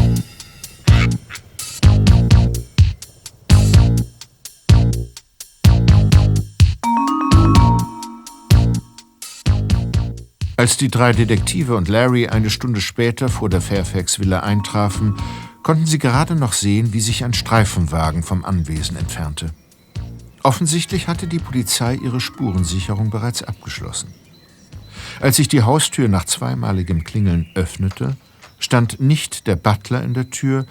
[10.62, 15.16] Als die drei Detektive und Larry eine Stunde später vor der Fairfax Villa eintrafen,
[15.64, 19.56] konnten sie gerade noch sehen, wie sich ein Streifenwagen vom Anwesen entfernte.
[20.44, 24.14] Offensichtlich hatte die Polizei ihre Spurensicherung bereits abgeschlossen.
[25.20, 28.16] Als sich die Haustür nach zweimaligem Klingeln öffnete,
[28.60, 30.68] stand nicht der Butler in der Tür,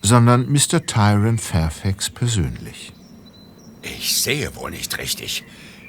[0.00, 0.86] sondern Mr.
[0.86, 2.94] Tyron Fairfax persönlich.
[3.82, 5.44] Ich sehe wohl nicht richtig.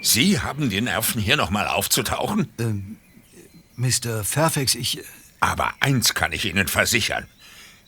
[0.07, 2.49] Sie haben die Nerven, hier nochmal aufzutauchen?
[2.59, 2.95] Ähm,
[3.75, 4.23] Mr.
[4.23, 5.01] Fairfax, ich.
[5.41, 7.27] Aber eins kann ich Ihnen versichern.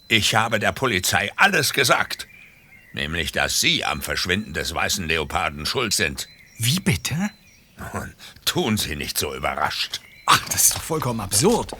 [0.10, 2.28] Ich habe der Polizei alles gesagt.
[2.92, 6.28] Nämlich, dass Sie am Verschwinden des weißen Leoparden schuld sind.
[6.58, 7.16] Wie bitte?
[7.94, 10.02] Nun, tun Sie nicht so überrascht.
[10.26, 11.72] Ach, das ist doch vollkommen absurd.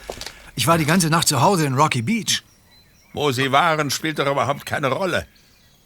[0.56, 2.42] Ich war die ganze Nacht zu Hause in Rocky Beach.
[3.12, 5.26] Wo Sie waren, spielt doch überhaupt keine Rolle.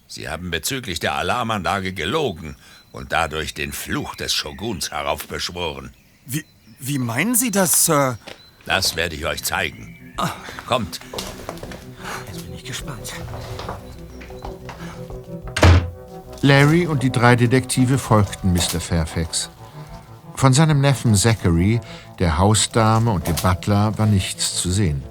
[0.06, 2.54] Sie haben bezüglich der Alarmanlage gelogen
[2.94, 5.90] und dadurch den Fluch des Shoguns heraufbeschworen.
[6.26, 6.44] Wie,
[6.78, 8.18] wie meinen Sie das, Sir?
[8.66, 10.14] Das werde ich euch zeigen.
[10.16, 10.30] Ah.
[10.66, 11.00] Kommt.
[12.26, 13.12] Jetzt bin ich gespannt.
[16.40, 18.80] Larry und die drei Detektive folgten Mr.
[18.80, 19.50] Fairfax.
[20.36, 21.80] Von seinem Neffen Zachary,
[22.20, 25.02] der Hausdame und dem Butler war nichts zu sehen.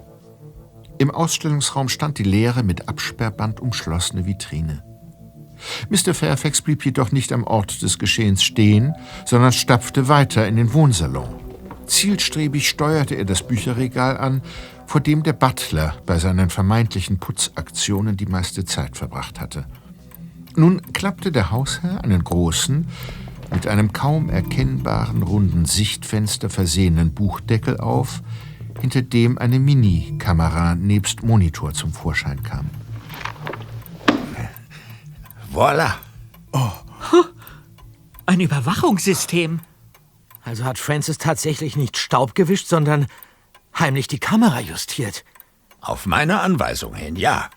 [1.00, 4.84] Im Ausstellungsraum stand die leere, mit Absperrband umschlossene Vitrine.
[5.90, 6.14] Mr.
[6.14, 8.94] Fairfax blieb jedoch nicht am Ort des Geschehens stehen,
[9.26, 11.30] sondern stapfte weiter in den Wohnsalon.
[11.86, 14.42] Zielstrebig steuerte er das Bücherregal an,
[14.86, 19.66] vor dem der Butler bei seinen vermeintlichen Putzaktionen die meiste Zeit verbracht hatte.
[20.56, 22.88] Nun klappte der Hausherr einen großen,
[23.52, 28.22] mit einem kaum erkennbaren runden Sichtfenster versehenen Buchdeckel auf,
[28.80, 32.70] hinter dem eine Mini-Kamera nebst Monitor zum Vorschein kam.
[35.54, 35.98] Voila!
[36.52, 36.72] Oh.
[38.26, 39.60] Ein Überwachungssystem.
[40.44, 43.08] Also hat Francis tatsächlich nicht Staub gewischt, sondern
[43.78, 45.24] heimlich die Kamera justiert.
[45.80, 47.50] Auf meine Anweisung hin, ja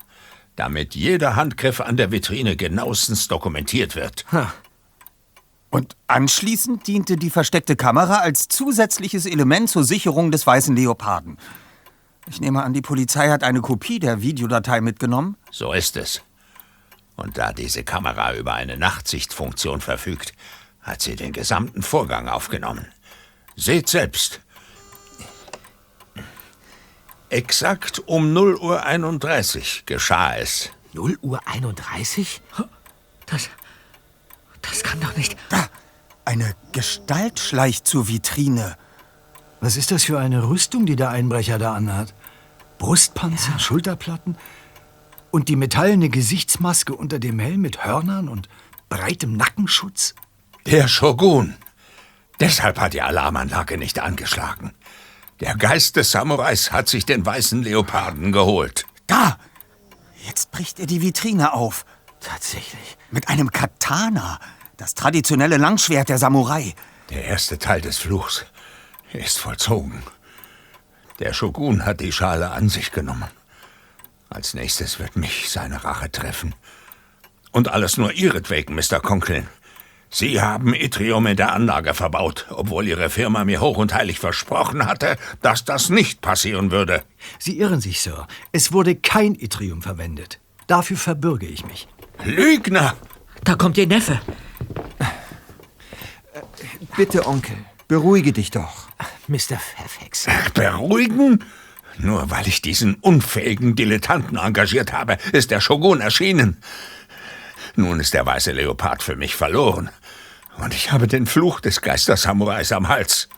[0.57, 4.25] damit jeder Handgriff an der Vitrine genauestens dokumentiert wird.
[4.31, 4.51] Ha.
[5.69, 11.37] Und anschließend diente die versteckte Kamera als zusätzliches Element zur Sicherung des weißen Leoparden.
[12.27, 15.37] Ich nehme an, die Polizei hat eine Kopie der Videodatei mitgenommen?
[15.51, 16.21] So ist es.
[17.17, 20.33] Und da diese Kamera über eine Nachtsichtfunktion verfügt,
[20.81, 22.87] hat sie den gesamten Vorgang aufgenommen.
[23.55, 24.39] Seht selbst.
[27.29, 30.69] Exakt um 0 Uhr 31 geschah es.
[30.93, 32.41] 0 Uhr 31?
[33.25, 33.49] Das.
[34.61, 35.35] Das kann doch nicht.
[35.49, 35.67] Da!
[36.23, 38.77] Eine Gestalt schleicht zur Vitrine.
[39.59, 42.13] Was ist das für eine Rüstung, die der Einbrecher da anhat?
[42.77, 43.59] Brustpanzer, ja.
[43.59, 44.37] Schulterplatten
[45.31, 48.49] und die metallene Gesichtsmaske unter dem Helm mit Hörnern und
[48.89, 50.15] breitem Nackenschutz?
[50.65, 51.55] Der Shogun.
[52.39, 54.73] Deshalb hat die Alarmanlage nicht angeschlagen.
[55.39, 58.85] Der Geist des Samurais hat sich den weißen Leoparden geholt.
[59.07, 59.37] Da!
[60.25, 61.85] Jetzt bricht er die Vitrine auf.
[62.19, 62.97] Tatsächlich.
[63.11, 64.39] Mit einem Katana,
[64.75, 66.73] das traditionelle Langschwert der Samurai.
[67.09, 68.45] Der erste Teil des Fluchs
[69.13, 70.03] ist vollzogen.
[71.19, 73.29] Der Shogun hat die Schale an sich genommen.
[74.29, 76.53] Als nächstes wird mich seine Rache treffen.
[77.51, 78.99] Und alles nur ihretwegen, Mr.
[78.99, 79.47] Conklin.
[80.09, 84.85] Sie haben Yttrium in der Anlage verbaut, obwohl Ihre Firma mir hoch und heilig versprochen
[84.85, 87.03] hatte, dass das nicht passieren würde.
[87.39, 88.27] Sie irren sich, Sir.
[88.51, 90.39] Es wurde kein Yttrium verwendet.
[90.67, 91.87] Dafür verbürge ich mich.
[92.23, 92.95] Lügner!
[93.43, 94.21] Da kommt Ihr Neffe.
[96.95, 98.87] Bitte, Onkel, beruhige dich doch.
[99.27, 99.59] Mr.
[99.59, 100.27] Fairfax.
[100.53, 101.43] Beruhigen?
[101.97, 106.57] Nur weil ich diesen unfähigen Dilettanten engagiert habe, ist der Shogun erschienen.
[107.75, 109.89] Nun ist der weiße Leopard für mich verloren.
[110.57, 113.29] Und ich habe den Fluch des Geistersamurais am Hals.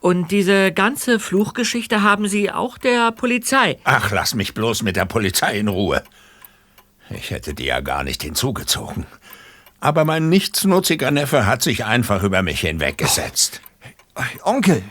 [0.00, 3.78] Und diese ganze Fluchgeschichte haben Sie auch der Polizei?
[3.84, 6.02] Ach, lass mich bloß mit der Polizei in Ruhe.
[7.10, 9.06] Ich hätte die ja gar nicht hinzugezogen.
[9.80, 13.60] Aber mein nichtsnutziger Neffe hat sich einfach über mich hinweggesetzt.
[14.14, 14.82] Oh, Onkel!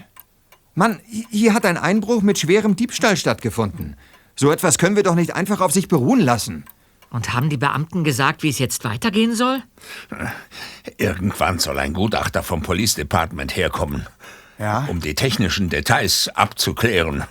[0.76, 1.00] Mann,
[1.32, 3.96] hier hat ein Einbruch mit schwerem Diebstahl stattgefunden.
[4.36, 6.66] So etwas können wir doch nicht einfach auf sich beruhen lassen.
[7.10, 9.64] Und haben die Beamten gesagt, wie es jetzt weitergehen soll?
[10.98, 14.06] Irgendwann soll ein Gutachter vom Police Department herkommen.
[14.60, 14.86] Ja?
[14.90, 17.24] Um die technischen Details abzuklären.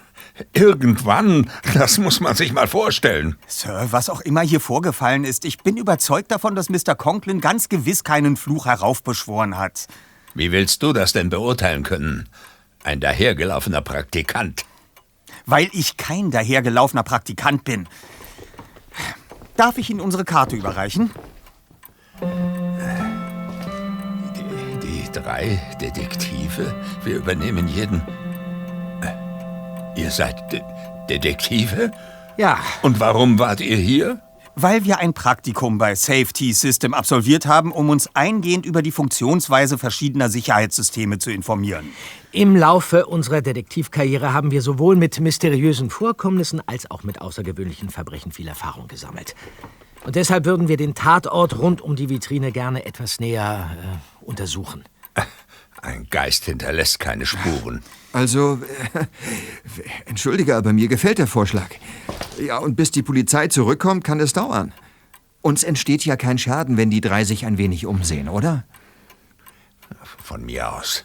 [0.54, 3.36] Irgendwann, das muss man sich mal vorstellen.
[3.46, 6.94] Sir, was auch immer hier vorgefallen ist, ich bin überzeugt davon, dass Mr.
[6.94, 9.86] Conklin ganz gewiss keinen Fluch heraufbeschworen hat.
[10.34, 12.28] Wie willst du das denn beurteilen können?
[12.84, 14.66] Ein dahergelaufener Praktikant.
[15.46, 17.88] Weil ich kein dahergelaufener Praktikant bin.
[19.56, 21.10] Darf ich Ihnen unsere Karte überreichen?
[24.36, 26.74] Die, die drei Detektive?
[27.04, 28.02] Wir übernehmen jeden.
[29.00, 30.62] Äh, ihr seid De
[31.08, 31.90] Detektive?
[32.36, 32.58] Ja.
[32.82, 34.20] Und warum wart ihr hier?
[34.56, 39.78] Weil wir ein Praktikum bei Safety System absolviert haben, um uns eingehend über die Funktionsweise
[39.78, 41.90] verschiedener Sicherheitssysteme zu informieren.
[42.30, 48.30] Im Laufe unserer Detektivkarriere haben wir sowohl mit mysteriösen Vorkommnissen als auch mit außergewöhnlichen Verbrechen
[48.32, 49.34] viel Erfahrung gesammelt.
[50.04, 54.84] Und deshalb würden wir den Tatort rund um die Vitrine gerne etwas näher äh, untersuchen.
[55.80, 57.82] Ein Geist hinterlässt keine Spuren.
[58.14, 58.60] Also,
[58.94, 59.06] äh,
[60.06, 61.68] entschuldige, aber mir gefällt der Vorschlag.
[62.38, 64.72] Ja, und bis die Polizei zurückkommt, kann es dauern.
[65.42, 68.64] Uns entsteht ja kein Schaden, wenn die drei sich ein wenig umsehen, oder?
[70.22, 71.04] Von mir aus.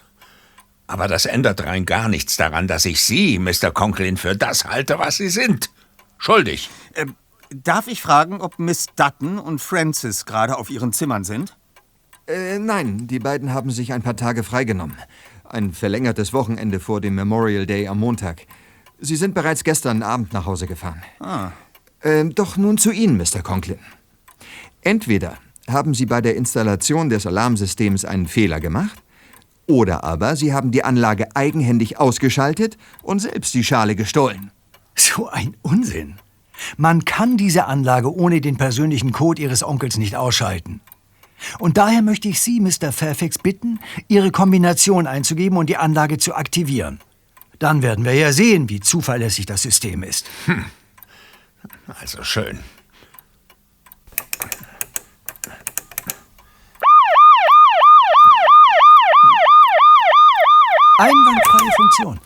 [0.86, 3.72] Aber das ändert rein gar nichts daran, dass ich Sie, Mr.
[3.72, 5.72] Conklin, für das halte, was Sie sind.
[6.20, 6.70] Schuldig.
[6.94, 7.08] Äh,
[7.50, 11.58] darf ich fragen, ob Miss Dutton und Francis gerade auf ihren Zimmern sind?
[12.28, 14.96] Äh, nein, die beiden haben sich ein paar Tage freigenommen.
[15.50, 18.46] Ein verlängertes Wochenende vor dem Memorial Day am Montag.
[19.00, 21.02] Sie sind bereits gestern Abend nach Hause gefahren.
[21.20, 21.52] Ah.
[22.02, 23.42] Äh, doch nun zu Ihnen, Mr.
[23.42, 23.80] Conklin.
[24.82, 29.02] Entweder haben Sie bei der Installation des Alarmsystems einen Fehler gemacht,
[29.66, 34.52] oder aber Sie haben die Anlage eigenhändig ausgeschaltet und selbst die Schale gestohlen.
[34.96, 36.16] So ein Unsinn.
[36.78, 40.82] Man kann diese Anlage ohne den persönlichen Code Ihres Onkels nicht ausschalten.
[41.60, 42.92] Und daher möchte ich Sie, Mr.
[42.92, 47.00] Fairfax, bitten, Ihre Kombination einzugeben und die Anlage zu aktivieren.
[47.60, 50.26] Dann werden wir ja sehen, wie zuverlässig das System ist.
[50.46, 50.66] Hm.
[52.00, 52.60] Also schön.
[61.00, 62.20] Einwandfreie Funktion.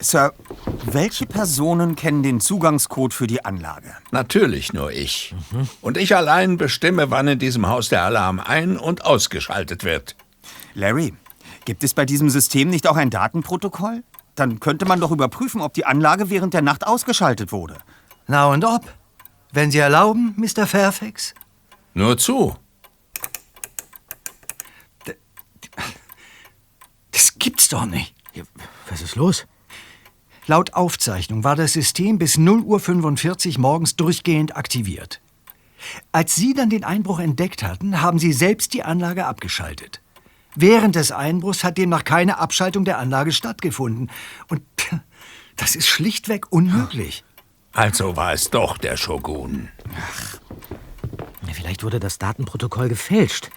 [0.00, 0.32] Sir,
[0.84, 3.96] welche Personen kennen den Zugangscode für die Anlage?
[4.12, 5.34] Natürlich nur ich.
[5.80, 10.14] Und ich allein bestimme, wann in diesem Haus der Alarm ein- und ausgeschaltet wird.
[10.74, 11.14] Larry,
[11.64, 14.04] gibt es bei diesem System nicht auch ein Datenprotokoll?
[14.36, 17.76] Dann könnte man doch überprüfen, ob die Anlage während der Nacht ausgeschaltet wurde.
[18.28, 18.84] Na und ob?
[19.50, 20.66] Wenn Sie erlauben, Mr.
[20.66, 21.34] Fairfax?
[21.94, 22.56] Nur zu.
[27.10, 28.14] Das gibt's doch nicht.
[28.88, 29.46] Was ist los?
[30.48, 35.20] Laut Aufzeichnung war das System bis 0.45 Uhr morgens durchgehend aktiviert.
[36.10, 40.00] Als Sie dann den Einbruch entdeckt hatten, haben Sie selbst die Anlage abgeschaltet.
[40.54, 44.10] Während des Einbruchs hat demnach keine Abschaltung der Anlage stattgefunden.
[44.48, 44.62] Und
[45.56, 47.24] das ist schlichtweg unmöglich.
[47.74, 49.68] Also war es doch der Shogun.
[49.94, 50.38] Ach,
[51.52, 53.50] vielleicht wurde das Datenprotokoll gefälscht.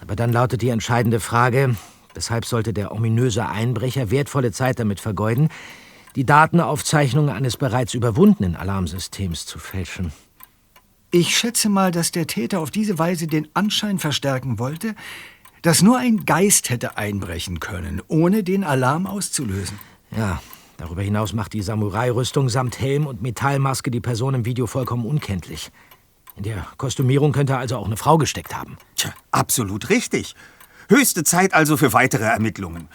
[0.00, 1.74] Aber dann lautet die entscheidende Frage,
[2.14, 5.48] weshalb sollte der ominöse Einbrecher wertvolle Zeit damit vergeuden,
[6.16, 10.12] die Datenaufzeichnung eines bereits überwundenen Alarmsystems zu fälschen?
[11.10, 14.94] Ich schätze mal, dass der Täter auf diese Weise den Anschein verstärken wollte,
[15.60, 19.78] dass nur ein Geist hätte einbrechen können, ohne den Alarm auszulösen.
[20.16, 20.42] Ja,
[20.76, 25.70] darüber hinaus macht die Samurai-Rüstung samt Helm und Metallmaske die Person im Video vollkommen unkenntlich.
[26.36, 28.78] In der Kostümierung könnte also auch eine Frau gesteckt haben.
[28.96, 30.34] Tja, absolut richtig.
[30.88, 32.88] Höchste Zeit also für weitere Ermittlungen.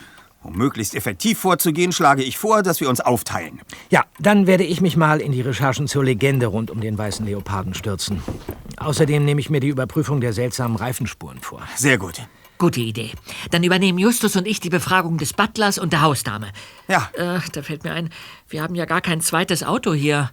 [0.44, 3.60] Um möglichst effektiv vorzugehen, schlage ich vor, dass wir uns aufteilen.
[3.90, 7.26] Ja, dann werde ich mich mal in die Recherchen zur Legende rund um den weißen
[7.26, 8.22] Leoparden stürzen.
[8.78, 11.62] Außerdem nehme ich mir die Überprüfung der seltsamen Reifenspuren vor.
[11.76, 12.22] Sehr gut.
[12.60, 13.12] Gute Idee.
[13.52, 16.48] Dann übernehmen Justus und ich die Befragung des Butlers und der Hausdame.
[16.88, 17.10] Ja.
[17.14, 18.10] Äh, da fällt mir ein,
[18.48, 20.32] wir haben ja gar kein zweites Auto hier.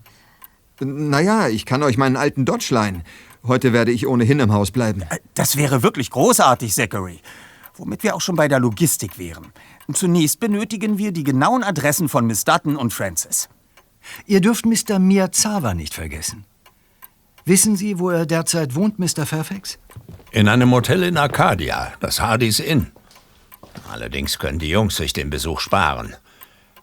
[0.80, 3.02] Naja, ich kann euch meinen alten Dodge leihen.
[3.46, 5.02] Heute werde ich ohnehin im Haus bleiben.
[5.34, 7.20] Das wäre wirklich großartig, Zachary.
[7.76, 9.52] Womit wir auch schon bei der Logistik wären.
[9.92, 13.48] Zunächst benötigen wir die genauen Adressen von Miss Dutton und Francis.
[14.26, 14.98] Ihr dürft Mr.
[14.98, 16.44] Miyazawa nicht vergessen.
[17.44, 19.26] Wissen Sie, wo er derzeit wohnt, Mr.
[19.26, 19.78] Fairfax?
[20.30, 22.92] In einem Hotel in Arcadia, das Hardys Inn.
[23.90, 26.14] Allerdings können die Jungs sich den Besuch sparen.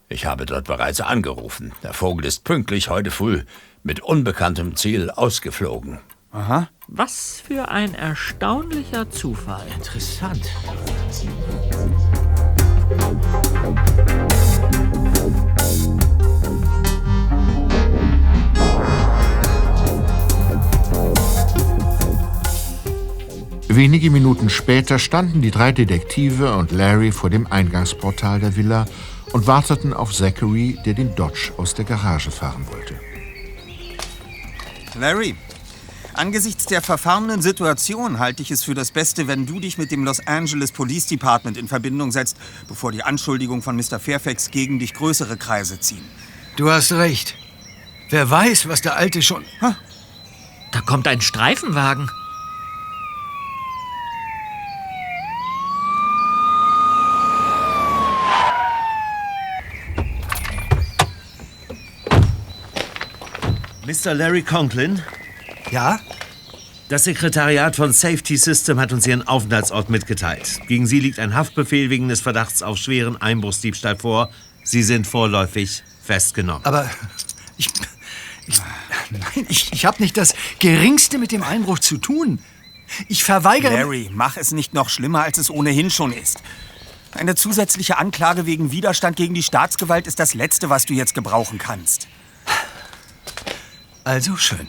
[0.09, 1.71] Ich habe dort bereits angerufen.
[1.83, 3.43] Der Vogel ist pünktlich heute früh
[3.81, 5.99] mit unbekanntem Ziel ausgeflogen.
[6.31, 6.69] Aha.
[6.93, 9.65] Was für ein erstaunlicher Zufall.
[9.77, 10.41] Interessant.
[23.69, 28.85] Wenige Minuten später standen die drei Detektive und Larry vor dem Eingangsportal der Villa
[29.31, 32.99] und warteten auf Zachary, der den Dodge aus der Garage fahren wollte.
[34.99, 35.37] Larry,
[36.13, 40.03] angesichts der verfahrenen Situation halte ich es für das Beste, wenn du dich mit dem
[40.03, 42.37] Los Angeles Police Department in Verbindung setzt,
[42.67, 43.99] bevor die Anschuldigungen von Mr.
[43.99, 46.03] Fairfax gegen dich größere Kreise ziehen.
[46.55, 47.35] Du hast recht.
[48.09, 49.45] Wer weiß, was der Alte schon...
[49.61, 49.75] Ha?
[50.71, 52.09] Da kommt ein Streifenwagen.
[63.85, 64.13] Mr.
[64.13, 65.01] Larry Conklin?
[65.71, 65.99] Ja?
[66.89, 70.59] Das Sekretariat von Safety System hat uns Ihren Aufenthaltsort mitgeteilt.
[70.67, 74.29] Gegen Sie liegt ein Haftbefehl wegen des Verdachts auf schweren Einbruchsdiebstahl vor.
[74.63, 76.65] Sie sind vorläufig festgenommen.
[76.65, 76.89] Aber
[77.57, 77.69] ich.
[78.45, 78.59] ich
[79.09, 82.39] nein, ich, ich habe nicht das Geringste mit dem Einbruch zu tun.
[83.07, 83.73] Ich verweigere.
[83.73, 86.43] Larry, mach es nicht noch schlimmer, als es ohnehin schon ist.
[87.13, 91.57] Eine zusätzliche Anklage wegen Widerstand gegen die Staatsgewalt ist das Letzte, was du jetzt gebrauchen
[91.57, 92.09] kannst.
[94.03, 94.67] Also schön.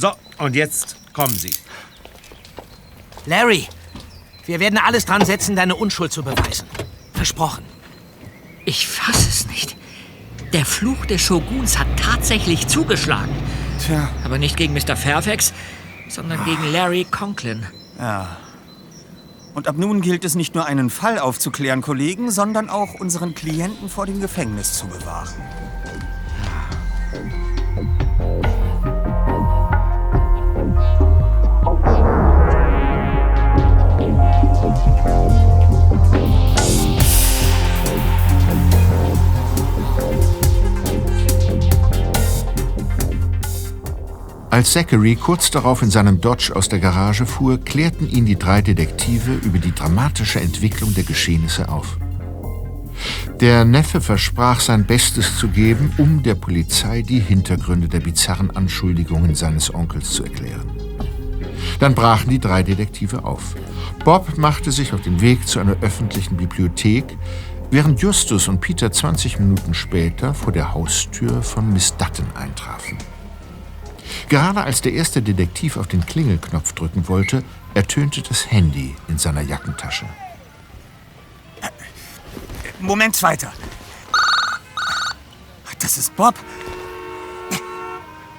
[0.00, 1.50] So, und jetzt kommen Sie.
[3.26, 3.66] Larry,
[4.46, 6.68] wir werden alles dran setzen, deine Unschuld zu beweisen.
[7.14, 7.64] Versprochen.
[8.64, 9.76] Ich fasse es nicht.
[10.52, 13.34] Der Fluch des Shoguns hat tatsächlich zugeschlagen.
[13.84, 14.08] Tja.
[14.24, 14.96] Aber nicht gegen Mr.
[14.96, 15.52] Fairfax,
[16.08, 17.66] sondern gegen Larry Conklin.
[17.98, 18.36] Ja.
[19.54, 23.88] Und ab nun gilt es nicht nur einen Fall aufzuklären, Kollegen, sondern auch unseren Klienten
[23.88, 25.34] vor dem Gefängnis zu bewahren.
[44.50, 48.62] Als Zachary kurz darauf in seinem Dodge aus der Garage fuhr, klärten ihn die drei
[48.62, 51.98] Detektive über die dramatische Entwicklung der Geschehnisse auf.
[53.40, 59.34] Der Neffe versprach sein Bestes zu geben, um der Polizei die Hintergründe der bizarren Anschuldigungen
[59.34, 60.70] seines Onkels zu erklären.
[61.78, 63.54] Dann brachen die drei Detektive auf.
[64.02, 67.18] Bob machte sich auf den Weg zu einer öffentlichen Bibliothek,
[67.70, 72.96] während Justus und Peter 20 Minuten später vor der Haustür von Miss Dutton eintrafen.
[74.28, 79.40] Gerade als der erste Detektiv auf den Klingelknopf drücken wollte, ertönte das Handy in seiner
[79.40, 80.06] Jackentasche.
[82.78, 83.52] Moment, Zweiter.
[85.80, 86.34] Das ist Bob.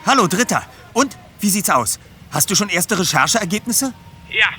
[0.06, 0.64] Hallo, Dritter.
[0.94, 2.00] Und, wie sieht's aus?
[2.32, 3.94] Hast du schon erste Rechercheergebnisse?
[4.30, 4.50] Ja,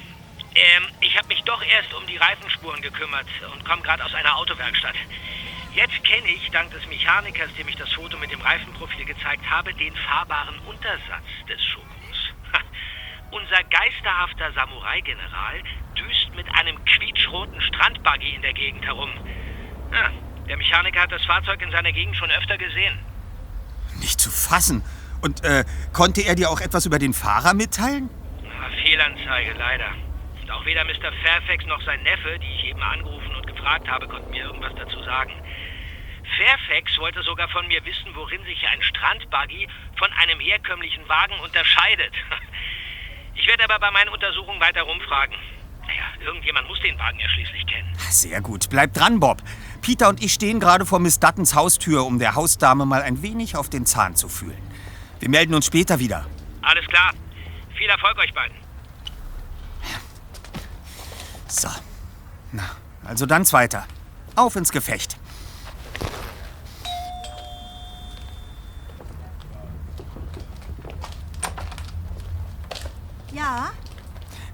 [0.55, 4.37] ähm, ich habe mich doch erst um die Reifenspuren gekümmert und komme gerade aus einer
[4.37, 4.97] Autowerkstatt.
[5.75, 9.73] Jetzt kenne ich, dank des Mechanikers, dem ich das Foto mit dem Reifenprofil gezeigt habe,
[9.75, 12.35] den fahrbaren Untersatz des Shoguns.
[13.31, 15.63] Unser geisterhafter Samurai-General
[15.97, 19.11] düst mit einem quietschroten Strandbuggy in der Gegend herum.
[19.93, 20.11] Ja,
[20.49, 22.99] der Mechaniker hat das Fahrzeug in seiner Gegend schon öfter gesehen.
[24.01, 24.83] Nicht zu fassen.
[25.23, 28.11] Und äh, konnte er dir auch etwas über den Fahrer mitteilen?
[28.45, 29.93] Ah, Fehlanzeige, leider.
[30.43, 31.13] Und auch weder Mr.
[31.23, 35.03] Fairfax noch sein Neffe, die ich eben angerufen und gefragt habe, konnten mir irgendwas dazu
[35.05, 35.33] sagen.
[36.37, 42.13] Fairfax wollte sogar von mir wissen, worin sich ein Strandbuggy von einem herkömmlichen Wagen unterscheidet.
[43.37, 45.35] Ich werde aber bei meinen Untersuchungen weiter rumfragen.
[45.81, 47.91] Naja, irgendjemand muss den Wagen ja schließlich kennen.
[48.11, 48.69] Sehr gut.
[48.69, 49.39] Bleib dran, Bob.
[49.81, 53.57] Peter und ich stehen gerade vor Miss Duttons Haustür, um der Hausdame mal ein wenig
[53.57, 54.61] auf den Zahn zu fühlen.
[55.21, 56.27] Wir melden uns später wieder.
[56.61, 57.15] Alles klar.
[57.79, 58.57] Viel Erfolg euch beiden.
[61.49, 61.71] So.
[62.53, 63.87] Na, also dann zweiter.
[64.37, 65.17] Auf ins Gefecht.
[73.33, 73.71] Ja?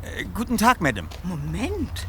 [0.02, 1.08] Äh, guten Tag, Madame.
[1.22, 2.06] Moment.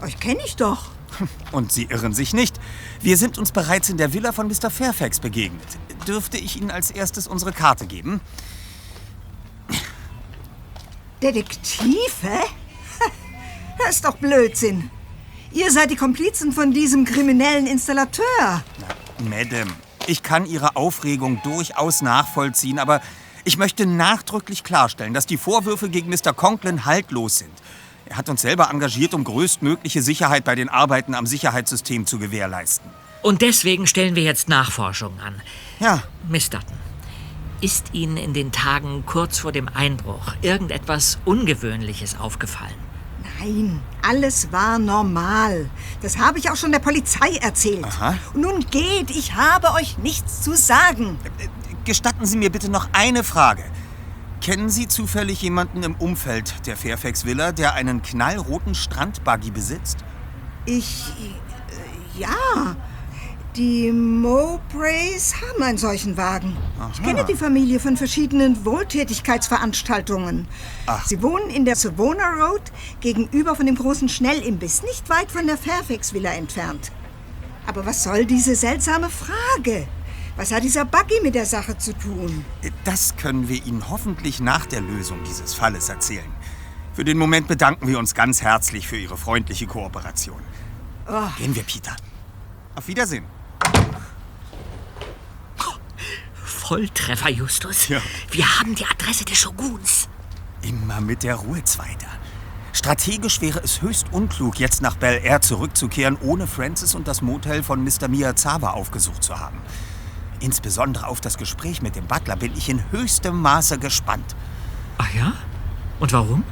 [0.00, 0.90] Euch kenne ich doch.
[1.52, 2.58] Und Sie irren sich nicht.
[3.00, 4.70] Wir sind uns bereits in der Villa von Mr.
[4.70, 5.66] Fairfax begegnet.
[6.06, 8.20] Dürfte ich Ihnen als erstes unsere Karte geben?
[11.22, 12.00] Detektive?
[13.78, 14.90] Das ist doch Blödsinn.
[15.54, 18.64] Ihr seid die Komplizen von diesem kriminellen Installateur.
[19.28, 19.70] Madame,
[20.06, 23.02] ich kann Ihre Aufregung durchaus nachvollziehen, aber
[23.44, 26.32] ich möchte nachdrücklich klarstellen, dass die Vorwürfe gegen Mr.
[26.32, 27.52] Conklin haltlos sind.
[28.06, 32.90] Er hat uns selber engagiert, um größtmögliche Sicherheit bei den Arbeiten am Sicherheitssystem zu gewährleisten.
[33.20, 35.40] Und deswegen stellen wir jetzt Nachforschungen an.
[35.80, 36.02] Ja.
[36.28, 36.76] Miss Dutton,
[37.60, 42.91] ist Ihnen in den Tagen kurz vor dem Einbruch irgendetwas Ungewöhnliches aufgefallen?
[43.42, 45.68] Nein, alles war normal.
[46.00, 47.84] Das habe ich auch schon der Polizei erzählt.
[47.84, 48.14] Aha.
[48.34, 51.18] Und nun geht, ich habe euch nichts zu sagen.
[51.84, 53.64] Gestatten Sie mir bitte noch eine Frage.
[54.40, 59.98] Kennen Sie zufällig jemanden im Umfeld der Fairfax Villa, der einen knallroten Strandbuggy besitzt?
[60.64, 61.12] Ich.
[62.16, 62.76] Äh, ja.
[63.56, 66.56] Die Mowbrays haben einen solchen Wagen.
[66.94, 70.48] Ich kenne die Familie von verschiedenen Wohltätigkeitsveranstaltungen.
[70.86, 71.04] Ach.
[71.04, 72.62] Sie wohnen in der Savona Road
[73.00, 76.92] gegenüber von dem großen Schnellimbiss, nicht weit von der Fairfax Villa entfernt.
[77.66, 79.86] Aber was soll diese seltsame Frage?
[80.36, 82.46] Was hat dieser Buggy mit der Sache zu tun?
[82.84, 86.32] Das können wir Ihnen hoffentlich nach der Lösung dieses Falles erzählen.
[86.94, 90.40] Für den Moment bedanken wir uns ganz herzlich für Ihre freundliche Kooperation.
[91.06, 91.28] Oh.
[91.36, 91.94] Gehen wir, Peter.
[92.74, 93.24] Auf Wiedersehen.
[96.52, 97.88] Volltreffer, Justus.
[97.88, 98.00] Ja.
[98.30, 100.08] Wir haben die Adresse des Shoguns.
[100.62, 102.08] Immer mit der Ruhe, Zweiter.
[102.72, 107.62] Strategisch wäre es höchst unklug, jetzt nach Bel Air zurückzukehren, ohne Francis und das Motel
[107.62, 108.08] von Mr.
[108.08, 109.58] Miyazawa aufgesucht zu haben.
[110.40, 114.34] Insbesondere auf das Gespräch mit dem Butler bin ich in höchstem Maße gespannt.
[114.98, 115.34] Ach ja?
[116.00, 116.44] Und warum?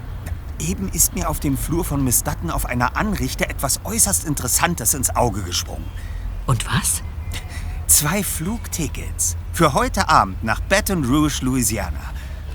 [0.61, 4.94] Eben ist mir auf dem Flur von Miss Dutton auf einer Anrichte etwas äußerst Interessantes
[4.94, 5.86] ins Auge gesprungen.
[6.46, 7.03] Und was?
[7.86, 12.01] Zwei Flugtickets für heute Abend nach Baton Rouge, Louisiana.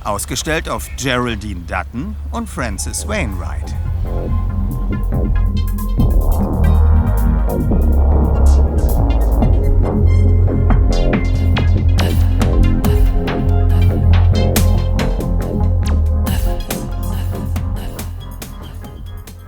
[0.04, 3.74] Ausgestellt auf Geraldine Dutton und Francis Wainwright.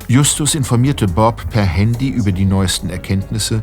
[0.07, 3.61] Justus informierte Bob per Handy über die neuesten Erkenntnisse,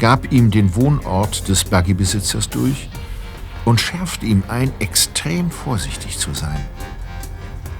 [0.00, 2.88] gab ihm den Wohnort des Buggybesitzers durch
[3.64, 6.60] und schärfte ihm ein, extrem vorsichtig zu sein.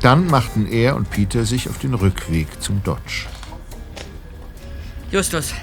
[0.00, 3.26] Dann machten er und Peter sich auf den Rückweg zum Dodge.
[5.10, 5.54] Justus,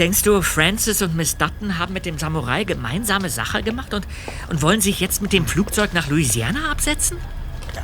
[0.00, 4.06] denkst du, Francis und Miss Dutton haben mit dem Samurai gemeinsame Sache gemacht und,
[4.48, 7.18] und wollen sich jetzt mit dem Flugzeug nach Louisiana absetzen?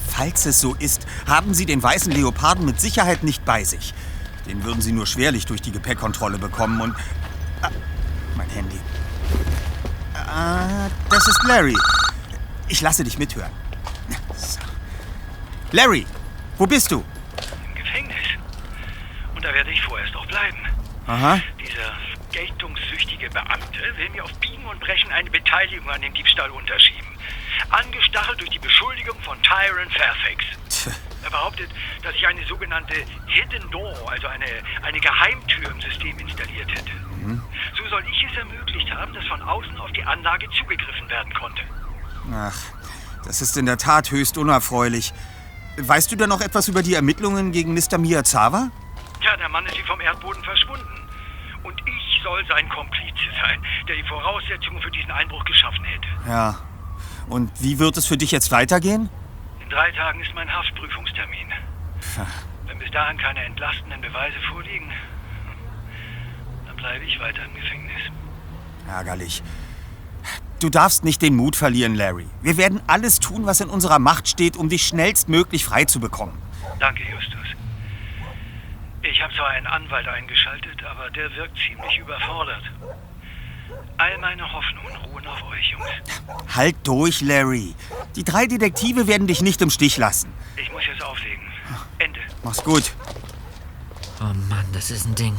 [0.08, 3.92] Falls es so ist, haben Sie den weißen Leoparden mit Sicherheit nicht bei sich.
[4.46, 6.94] Den würden Sie nur schwerlich durch die Gepäckkontrolle bekommen und...
[7.60, 7.70] Ah,
[8.34, 8.78] mein Handy.
[10.26, 11.76] Ah, das ist Larry.
[12.68, 13.50] Ich lasse dich mithören.
[14.36, 14.58] So.
[15.72, 16.06] Larry,
[16.58, 17.04] wo bist du?
[17.66, 18.16] Im Gefängnis.
[19.34, 20.58] Und da werde ich vorerst auch bleiben.
[21.06, 21.40] Aha.
[21.60, 21.96] Dieser
[22.32, 27.06] geltungssüchtige Beamte will mir auf Biegen und Brechen eine Beteiligung an dem Diebstahl unterschieben.
[27.70, 30.96] Angestachelt durch die Beschuldigung von Tyron Fairfax.
[31.26, 31.68] Er behauptet,
[32.04, 32.94] dass ich eine sogenannte
[33.26, 34.46] Hidden Door, also eine,
[34.82, 36.92] eine Geheimtür im System installiert hätte.
[37.76, 41.62] So soll ich es ermöglicht haben, dass von außen auf die Anlage zugegriffen werden konnte.
[42.32, 42.56] Ach,
[43.24, 45.12] das ist in der Tat höchst unerfreulich.
[45.78, 47.98] Weißt du denn noch etwas über die Ermittlungen gegen Mr.
[47.98, 48.70] Miyazawa?
[49.20, 51.08] Ja, der Mann ist wie vom Erdboden verschwunden.
[51.64, 56.08] Und ich soll sein Komplize sein, der die Voraussetzungen für diesen Einbruch geschaffen hätte.
[56.28, 56.60] Ja.
[57.28, 59.10] Und wie wird es für dich jetzt weitergehen?
[59.66, 61.52] In drei Tagen ist mein Haftprüfungstermin.
[62.66, 64.88] Wenn bis dahin keine entlastenden Beweise vorliegen,
[66.66, 68.00] dann bleibe ich weiter im Gefängnis.
[68.88, 69.42] Ärgerlich.
[70.60, 72.26] Du darfst nicht den Mut verlieren, Larry.
[72.42, 76.40] Wir werden alles tun, was in unserer Macht steht, um dich schnellstmöglich frei zu bekommen.
[76.78, 77.48] Danke, Justus.
[79.02, 82.62] Ich habe zwar einen Anwalt eingeschaltet, aber der wirkt ziemlich überfordert.
[83.98, 86.54] All meine Hoffnungen ruhen auf euch, Jungs.
[86.54, 87.74] Halt durch, Larry.
[88.14, 90.32] Die drei Detektive werden dich nicht im Stich lassen.
[90.56, 91.42] Ich muss jetzt auflegen.
[91.98, 92.20] Ende.
[92.44, 92.92] Mach's gut.
[94.20, 95.36] Oh Mann, das ist ein Ding.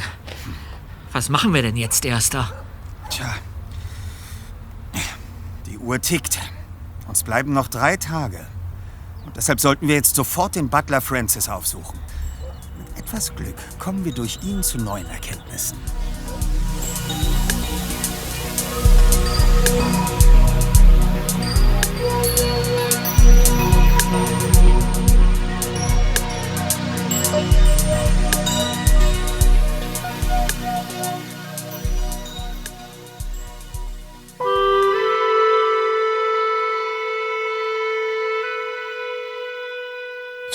[1.12, 2.51] Was machen wir denn jetzt, Erster?
[3.10, 3.36] Tja.
[5.66, 6.39] Die Uhr tickt.
[7.08, 8.45] Uns bleiben noch drei Tage.
[9.26, 11.99] Und deshalb sollten wir jetzt sofort den Butler Francis aufsuchen.
[12.78, 15.78] Mit etwas Glück kommen wir durch ihn zu neuen Erkenntnissen.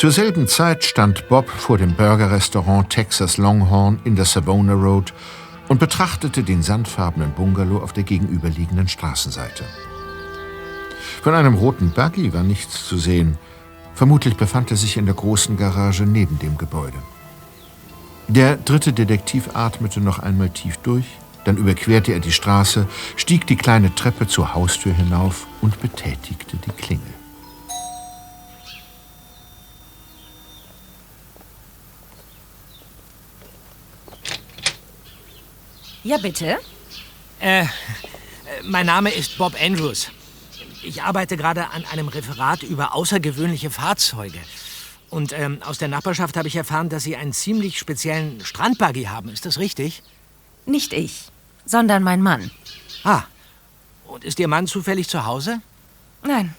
[0.03, 5.15] Zur selben Zeit stand Bob vor dem Burgerrestaurant Texas Longhorn in der Savona Road
[5.69, 9.63] und betrachtete den sandfarbenen Bungalow auf der gegenüberliegenden Straßenseite.
[11.23, 13.39] Von einem roten Buggy war nichts zu sehen.
[13.95, 16.99] Vermutlich befand er sich in der großen Garage neben dem Gebäude.
[18.27, 21.07] Der dritte Detektiv atmete noch einmal tief durch,
[21.45, 26.73] dann überquerte er die Straße, stieg die kleine Treppe zur Haustür hinauf und betätigte die
[26.73, 27.22] Klingel.
[36.05, 36.59] Ja, bitte?
[37.41, 37.67] Äh, äh,
[38.65, 40.11] mein Name ist Bob Andrews.
[40.83, 44.39] Ich arbeite gerade an einem Referat über außergewöhnliche Fahrzeuge.
[45.11, 49.29] Und ähm, aus der Nachbarschaft habe ich erfahren, dass Sie einen ziemlich speziellen Strandbuggy haben.
[49.29, 50.03] Ist das richtig?
[50.67, 51.29] Nicht ich,
[51.67, 52.51] sondern mein Mann.
[53.05, 53.23] Ah.
[54.09, 55.61] Und ist Ihr Mann zufällig zu Hause?
[56.25, 56.55] Nein.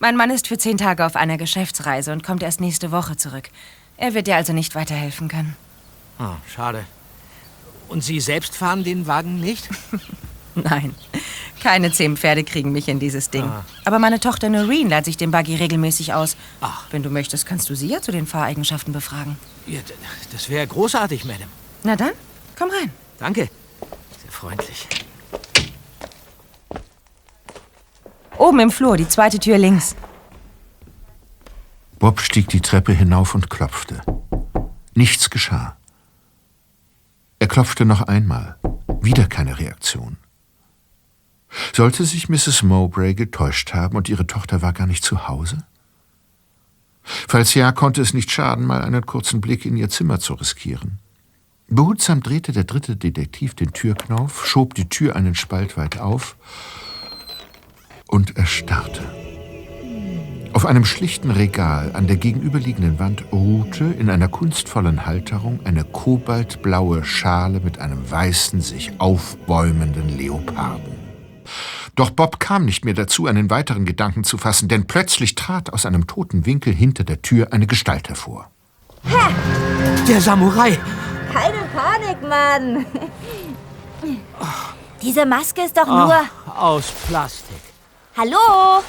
[0.00, 3.50] Mein Mann ist für zehn Tage auf einer Geschäftsreise und kommt erst nächste Woche zurück.
[3.96, 5.56] Er wird dir also nicht weiterhelfen können.
[6.18, 6.84] Ah, schade.
[7.94, 9.68] Und Sie selbst fahren den Wagen nicht?
[10.56, 10.96] Nein.
[11.62, 13.44] Keine zehn Pferde kriegen mich in dieses Ding.
[13.44, 13.64] Ah.
[13.84, 16.36] Aber meine Tochter Noreen leiht sich den Buggy regelmäßig aus.
[16.60, 16.86] Ach.
[16.90, 19.38] Wenn du möchtest, kannst du sie ja zu den Fahreigenschaften befragen.
[19.68, 19.78] Ja,
[20.32, 21.46] das wäre großartig, Madame.
[21.84, 22.10] Na dann,
[22.58, 22.90] komm rein.
[23.20, 23.48] Danke.
[24.22, 24.88] Sehr freundlich.
[28.36, 29.94] Oben im Flur, die zweite Tür links.
[32.00, 34.00] Bob stieg die Treppe hinauf und klopfte.
[34.94, 35.76] Nichts geschah.
[37.44, 38.56] Er klopfte noch einmal.
[39.02, 40.16] Wieder keine Reaktion.
[41.74, 42.62] Sollte sich Mrs.
[42.62, 45.58] Mowbray getäuscht haben und ihre Tochter war gar nicht zu Hause?
[47.02, 51.00] Falls ja, konnte es nicht schaden, mal einen kurzen Blick in ihr Zimmer zu riskieren.
[51.68, 56.36] Behutsam drehte der dritte Detektiv den Türknauf, schob die Tür einen Spalt weit auf
[58.06, 59.23] und erstarrte.
[60.54, 67.04] Auf einem schlichten Regal an der gegenüberliegenden Wand ruhte in einer kunstvollen Halterung eine kobaltblaue
[67.04, 70.94] Schale mit einem weißen, sich aufbäumenden Leoparden.
[71.96, 75.86] Doch Bob kam nicht mehr dazu, einen weiteren Gedanken zu fassen, denn plötzlich trat aus
[75.86, 78.48] einem toten Winkel hinter der Tür eine Gestalt hervor.
[79.10, 79.30] Ha!
[80.08, 80.78] Der Samurai!
[81.32, 82.86] Keine Panik, Mann!
[85.02, 86.06] Diese Maske ist doch Ach,
[86.46, 86.56] nur.
[86.56, 87.60] aus Plastik.
[88.16, 88.82] Hallo?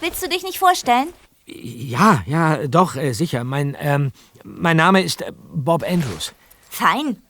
[0.00, 1.12] Willst du dich nicht vorstellen?
[1.46, 3.44] Ja, ja, doch, äh, sicher.
[3.44, 4.12] Mein, ähm,
[4.44, 6.32] mein Name ist äh, Bob Andrews.
[6.68, 7.22] Fein.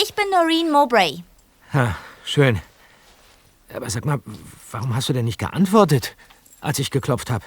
[0.00, 1.22] Ich bin Noreen Mowbray.
[1.72, 2.60] Ha, schön.
[3.74, 4.20] Aber sag mal,
[4.70, 6.16] warum hast du denn nicht geantwortet,
[6.60, 7.44] als ich geklopft habe?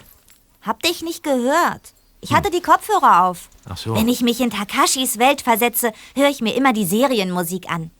[0.61, 1.93] Hab dich nicht gehört.
[2.19, 3.49] Ich hatte die Kopfhörer auf.
[3.69, 3.95] Ach so.
[3.95, 7.91] Wenn ich mich in Takashis Welt versetze, höre ich mir immer die Serienmusik an.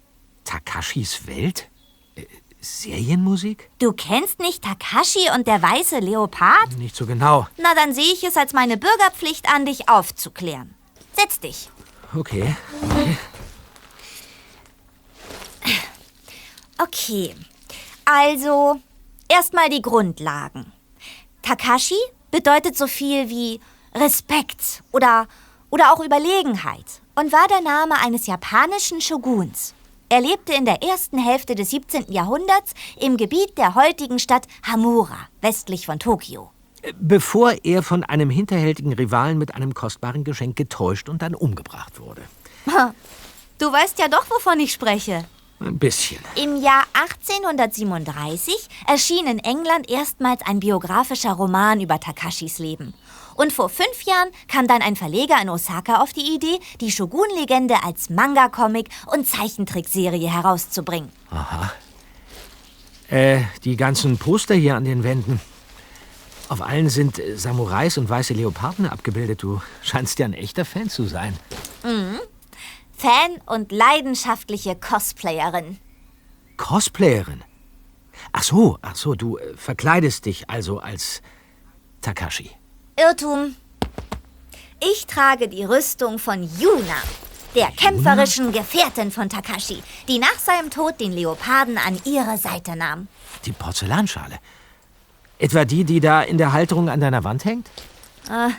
[0.44, 1.70] Takashis Welt?
[2.68, 3.70] Serienmusik?
[3.80, 6.78] Du kennst nicht Takashi und der weiße Leopard?
[6.78, 7.48] Nicht so genau.
[7.58, 10.76] Na, dann sehe ich es als meine Bürgerpflicht an, dich aufzuklären.
[11.14, 11.70] Setz dich.
[12.16, 12.56] Okay.
[12.84, 13.18] okay.
[16.78, 17.36] Okay.
[18.06, 18.80] Also,
[19.28, 20.72] erstmal die Grundlagen.
[21.42, 21.98] Takashi
[22.32, 23.60] bedeutet so viel wie
[23.96, 25.28] Respekt oder,
[25.70, 29.74] oder auch Überlegenheit und war der Name eines japanischen Shoguns.
[30.10, 32.06] Er lebte in der ersten Hälfte des 17.
[32.10, 36.50] Jahrhunderts im Gebiet der heutigen Stadt Hamura, westlich von Tokio.
[36.98, 42.22] Bevor er von einem hinterhältigen Rivalen mit einem kostbaren Geschenk getäuscht und dann umgebracht wurde.
[43.58, 45.26] Du weißt ja doch, wovon ich spreche.
[45.60, 46.20] Ein bisschen.
[46.36, 52.94] Im Jahr 1837 erschien in England erstmals ein biografischer Roman über Takashis Leben.
[53.38, 57.84] Und vor fünf Jahren kam dann ein Verleger in Osaka auf die Idee, die Shogun-Legende
[57.84, 61.12] als Manga-Comic und Zeichentrickserie herauszubringen.
[61.30, 61.72] Aha.
[63.10, 65.40] Äh, die ganzen Poster hier an den Wänden.
[66.50, 69.44] Auf allen sind äh, Samurais und weiße Leoparden abgebildet.
[69.44, 71.38] Du scheinst ja ein echter Fan zu sein.
[71.84, 72.20] Mhm.
[72.98, 75.78] Fan und leidenschaftliche Cosplayerin.
[76.58, 77.44] Cosplayerin?
[78.34, 81.22] Ach so, ach so, du äh, verkleidest dich also als
[82.02, 82.50] Takashi.
[83.00, 83.56] Irrtum.
[84.80, 86.96] Ich trage die Rüstung von Yuna,
[87.54, 93.08] der kämpferischen Gefährtin von Takashi, die nach seinem Tod den Leoparden an ihre Seite nahm.
[93.46, 94.40] Die Porzellanschale.
[95.38, 97.70] Etwa die, die da in der Halterung an deiner Wand hängt?
[98.32, 98.50] Äh,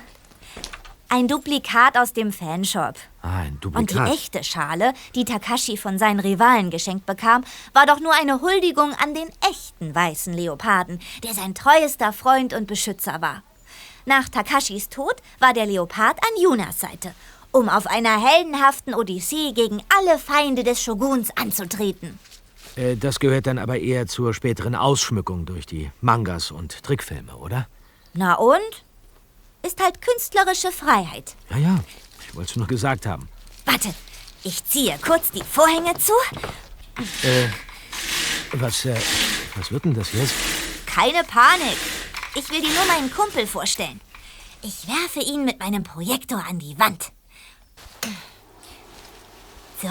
[1.09, 2.95] ein Duplikat aus dem Fanshop.
[3.23, 4.07] Ah, ein Und Duplikat.
[4.09, 8.93] die echte Schale, die Takashi von seinen Rivalen geschenkt bekam, war doch nur eine Huldigung
[9.03, 13.43] an den echten weißen Leoparden, der sein treuester Freund und Beschützer war.
[14.09, 17.13] Nach Takashis Tod war der Leopard an Yunas Seite,
[17.53, 22.19] um auf einer heldenhaften Odyssee gegen alle Feinde des Shoguns anzutreten.
[22.77, 27.69] Äh, das gehört dann aber eher zur späteren Ausschmückung durch die Mangas und Trickfilme, oder?
[28.15, 28.83] Na und?
[29.63, 31.35] Ist halt künstlerische Freiheit.
[31.51, 31.85] Ja, ja.
[32.27, 33.29] Ich wollte es nur gesagt haben.
[33.67, 33.93] Warte,
[34.43, 36.15] ich ziehe kurz die Vorhänge zu.
[37.29, 37.49] Äh,
[38.53, 38.97] was, äh,
[39.57, 40.33] was wird denn das jetzt?
[40.87, 41.77] Keine Panik.
[42.35, 44.01] Ich will dir nur meinen Kumpel vorstellen.
[44.63, 47.13] Ich werfe ihn mit meinem Projektor an die Wand.
[49.81, 49.89] So,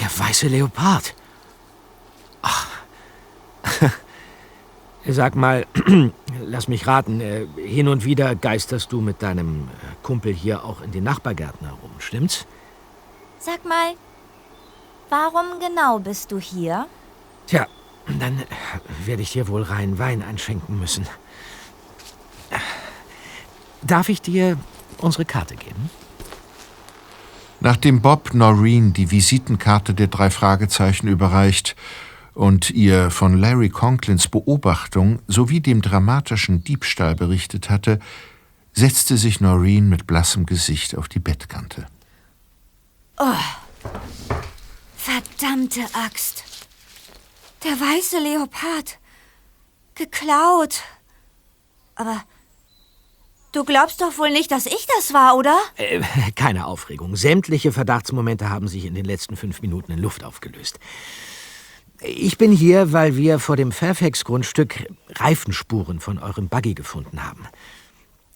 [0.00, 1.14] Der weiße Leopard.
[2.42, 2.66] Ach.
[5.06, 5.66] Sag mal,
[6.40, 10.80] lass mich raten, äh, hin und wieder geisterst du mit deinem äh, Kumpel hier auch
[10.80, 12.46] in den Nachbargärten herum, stimmt's?
[13.38, 13.94] sag mal,
[15.08, 16.86] warum genau bist du hier?
[17.48, 17.66] Tja,
[18.06, 18.44] dann äh,
[19.04, 21.06] werde ich dir wohl rein Wein einschenken müssen.
[23.82, 24.58] Darf ich dir
[24.98, 25.90] unsere Karte geben?
[27.60, 31.76] Nachdem Bob Noreen die Visitenkarte der drei Fragezeichen überreicht
[32.34, 38.00] und ihr von Larry Conklins Beobachtung sowie dem dramatischen Diebstahl berichtet hatte,
[38.72, 41.86] setzte sich Noreen mit blassem Gesicht auf die Bettkante.
[43.18, 43.26] Oh,
[44.96, 46.51] verdammte Axt.
[47.64, 48.98] Der weiße Leopard.
[49.94, 50.82] Geklaut.
[51.94, 52.22] Aber
[53.52, 55.56] du glaubst doch wohl nicht, dass ich das war, oder?
[55.76, 56.02] Äh,
[56.34, 57.14] keine Aufregung.
[57.14, 60.80] Sämtliche Verdachtsmomente haben sich in den letzten fünf Minuten in Luft aufgelöst.
[62.00, 67.46] Ich bin hier, weil wir vor dem Fairfax-Grundstück Reifenspuren von eurem Buggy gefunden haben.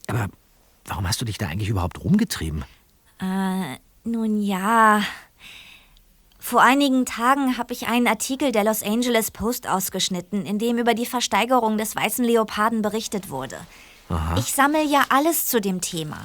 [0.07, 0.29] Aber
[0.85, 2.65] warum hast du dich da eigentlich überhaupt rumgetrieben?
[3.19, 5.03] Äh, nun ja.
[6.47, 10.95] Vor einigen Tagen habe ich einen Artikel der Los Angeles Post ausgeschnitten, in dem über
[10.95, 13.57] die Versteigerung des weißen Leoparden berichtet wurde.
[14.09, 14.37] Aha.
[14.39, 16.19] Ich sammle ja alles zu dem Thema.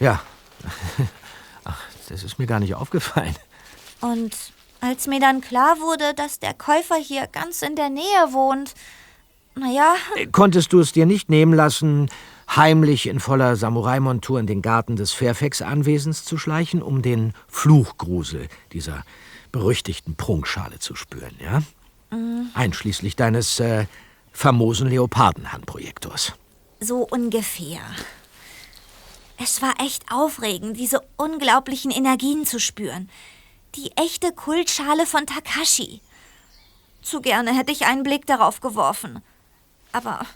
[0.00, 0.20] Ja.
[1.64, 3.36] Ach, das ist mir gar nicht aufgefallen.
[4.00, 4.34] Und
[4.80, 8.74] als mir dann klar wurde, dass der Käufer hier ganz in der Nähe wohnt,
[9.54, 9.94] naja,
[10.32, 12.10] Konntest du es dir nicht nehmen lassen,
[12.56, 19.04] heimlich in voller Samurai-Montur in den Garten des Fairfax-Anwesens zu schleichen, um den Fluchgrusel dieser
[19.52, 21.62] berüchtigten Prunkschale zu spüren, ja?
[22.16, 23.86] mm, Einschließlich deines äh,
[24.32, 26.32] famosen Leopardenhandprojektors.
[26.80, 27.80] so ungefähr.
[29.40, 33.08] Es war echt aufregend, diese unglaublichen Energien zu spüren.
[33.76, 36.00] Die echte Kultschale von Takashi.
[37.02, 39.22] Zu gerne hätte ich einen Blick darauf geworfen.
[39.92, 40.26] Aber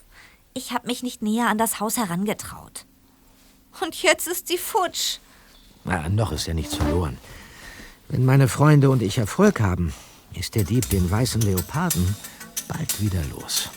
[0.54, 2.84] ich habe mich nicht näher an das Haus herangetraut.
[3.80, 5.18] Und jetzt ist sie futsch.
[5.84, 7.18] Na, noch ist ja nichts verloren.
[8.12, 9.94] Wenn meine Freunde und ich Erfolg haben,
[10.34, 12.14] ist der Dieb den weißen Leoparden
[12.68, 13.70] bald wieder los.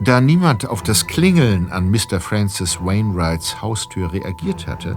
[0.00, 2.20] Da niemand auf das Klingeln an Mr.
[2.20, 4.96] Francis Wainwrights Haustür reagiert hatte,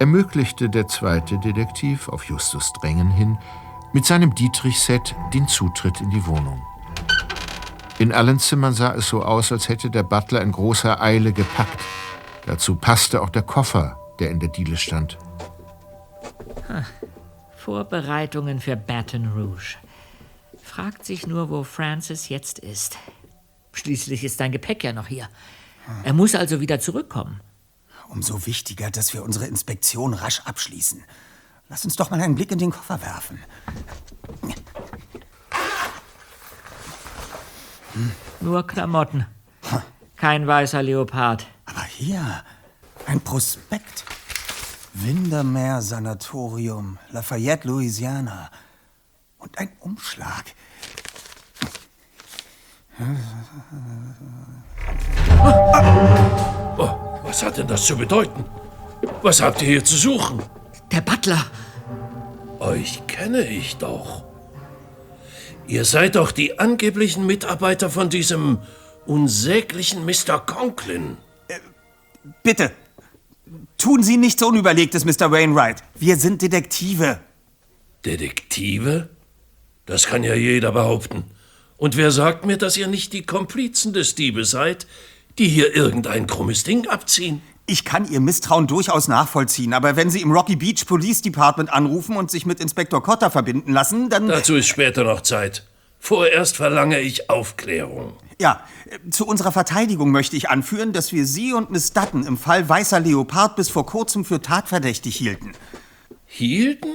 [0.00, 3.38] ermöglichte der zweite Detektiv auf Justus Drängen hin
[3.92, 6.62] mit seinem Dietrich-Set den Zutritt in die Wohnung.
[7.98, 11.80] In allen Zimmern sah es so aus, als hätte der Butler in großer Eile gepackt.
[12.46, 15.18] Dazu passte auch der Koffer, der in der Diele stand.
[16.68, 16.84] Ha.
[17.56, 19.76] Vorbereitungen für Baton Rouge.
[20.62, 22.96] Fragt sich nur, wo Francis jetzt ist.
[23.72, 25.28] Schließlich ist dein Gepäck ja noch hier.
[26.04, 27.40] Er muss also wieder zurückkommen.
[28.08, 31.02] Umso wichtiger, dass wir unsere Inspektion rasch abschließen.
[31.68, 33.38] Lass uns doch mal einen Blick in den Koffer werfen.
[38.40, 39.26] Nur Klamotten.
[40.16, 41.46] Kein weißer Leopard.
[41.66, 42.42] Aber hier,
[43.06, 44.04] ein Prospekt.
[44.94, 48.50] Windermere Sanatorium, Lafayette, Louisiana.
[49.38, 50.44] Und ein Umschlag.
[56.76, 58.44] Oh, was hat denn das zu bedeuten?
[59.22, 60.42] Was habt ihr hier zu suchen?
[60.90, 61.44] Der Butler.
[62.60, 64.24] Euch kenne ich doch.
[65.66, 68.58] Ihr seid doch die angeblichen Mitarbeiter von diesem
[69.06, 70.38] unsäglichen Mr.
[70.38, 71.18] Conklin.
[72.42, 72.72] Bitte,
[73.76, 75.30] tun Sie nichts Unüberlegtes, Mr.
[75.30, 75.82] Wainwright.
[75.94, 77.20] Wir sind Detektive.
[78.04, 79.08] Detektive?
[79.86, 81.24] Das kann ja jeder behaupten.
[81.76, 84.86] Und wer sagt mir, dass ihr nicht die Komplizen des Diebes seid,
[85.38, 87.40] die hier irgendein krummes Ding abziehen?
[87.70, 92.16] Ich kann Ihr Misstrauen durchaus nachvollziehen, aber wenn Sie im Rocky Beach Police Department anrufen
[92.16, 94.26] und sich mit Inspektor Cotter verbinden lassen, dann...
[94.26, 95.66] Dazu ist später noch Zeit.
[95.98, 98.14] Vorerst verlange ich Aufklärung.
[98.40, 98.62] Ja,
[99.10, 103.00] zu unserer Verteidigung möchte ich anführen, dass wir Sie und Miss Dutton im Fall Weißer
[103.00, 105.52] Leopard bis vor kurzem für tatverdächtig hielten.
[106.24, 106.88] Hielten?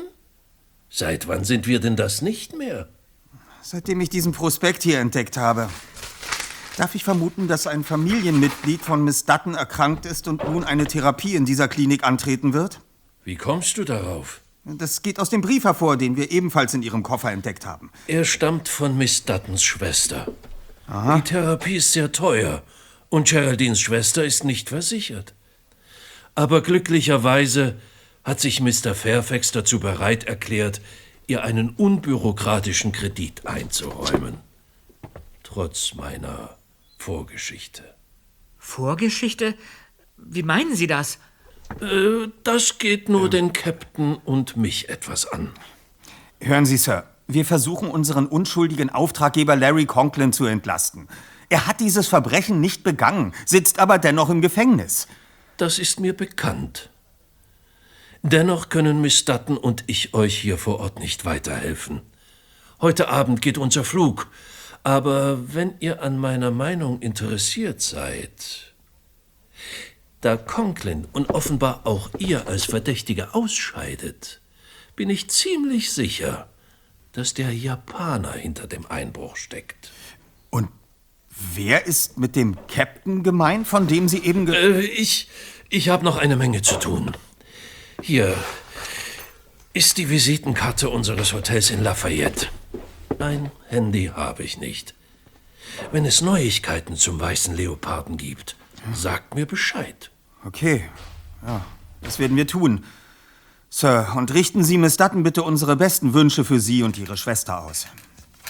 [0.89, 2.88] Seit wann sind wir denn das nicht mehr?
[3.61, 5.69] Seitdem ich diesen Prospekt hier entdeckt habe.
[6.78, 11.36] Darf ich vermuten, dass ein Familienmitglied von Miss Dutton erkrankt ist und nun eine Therapie
[11.36, 12.80] in dieser Klinik antreten wird?
[13.24, 14.41] Wie kommst du darauf?
[14.65, 17.91] Das geht aus dem Brief hervor, den wir ebenfalls in Ihrem Koffer entdeckt haben.
[18.07, 20.28] Er stammt von Miss Duttons Schwester.
[20.88, 22.63] Die Therapie ist sehr teuer
[23.09, 25.36] und Geraldines Schwester ist nicht versichert.
[26.34, 27.76] Aber glücklicherweise
[28.24, 28.95] hat sich Mr.
[28.95, 30.82] Fairfax dazu bereit erklärt,
[31.28, 34.38] ihr einen unbürokratischen Kredit einzuräumen.
[35.43, 36.57] Trotz meiner
[37.04, 37.84] Vorgeschichte.
[38.58, 39.56] Vorgeschichte?
[40.16, 41.18] Wie meinen Sie das?
[41.82, 45.51] Äh, das geht nur den Captain und mich etwas an.
[46.39, 51.10] Hören Sie, Sir, wir versuchen unseren unschuldigen Auftraggeber Larry Conklin zu entlasten.
[51.49, 55.10] Er hat dieses Verbrechen nicht begangen, sitzt aber dennoch im Gefängnis.
[55.58, 56.89] Das ist mir bekannt.
[58.22, 62.01] Dennoch können Miss Dutton und ich euch hier vor Ort nicht weiterhelfen.
[62.80, 64.30] Heute Abend geht unser Flug,
[64.84, 68.73] aber wenn ihr an meiner Meinung interessiert seid,
[70.21, 74.41] da Conklin und offenbar auch ihr als Verdächtige ausscheidet,
[74.95, 76.47] bin ich ziemlich sicher,
[77.13, 79.91] dass der Japaner hinter dem Einbruch steckt.
[80.49, 80.69] Und
[81.53, 84.45] wer ist mit dem Captain gemeint, von dem Sie eben...
[84.45, 85.29] Ge Äh, ich
[85.69, 87.17] ich habe noch eine Menge zu tun.
[87.99, 88.36] Hier
[89.73, 92.47] ist die Visitenkarte unseres Hotels in Lafayette.
[93.24, 94.95] Ein Handy habe ich nicht.
[95.93, 98.57] Wenn es Neuigkeiten zum weißen Leoparden gibt,
[98.93, 100.11] sagt mir Bescheid.
[100.43, 100.89] Okay,
[101.41, 101.65] ja,
[102.01, 102.84] das werden wir tun.
[103.69, 107.63] Sir, und richten Sie Miss Dutton bitte unsere besten Wünsche für Sie und Ihre Schwester
[107.63, 107.88] aus.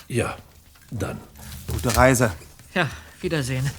[0.08, 0.38] Ja,
[0.90, 1.20] dann.
[1.68, 2.32] Gute Reise.
[2.74, 2.90] Ja,
[3.22, 3.70] Wiedersehen.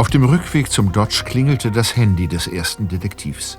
[0.00, 3.58] Auf dem Rückweg zum Dodge klingelte das Handy des ersten Detektivs.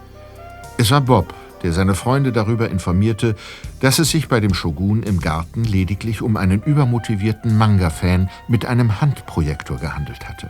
[0.79, 3.35] Es war Bob, der seine Freunde darüber informierte,
[3.79, 8.99] dass es sich bei dem Shogun im Garten lediglich um einen übermotivierten Manga-Fan mit einem
[8.99, 10.49] Handprojektor gehandelt hatte.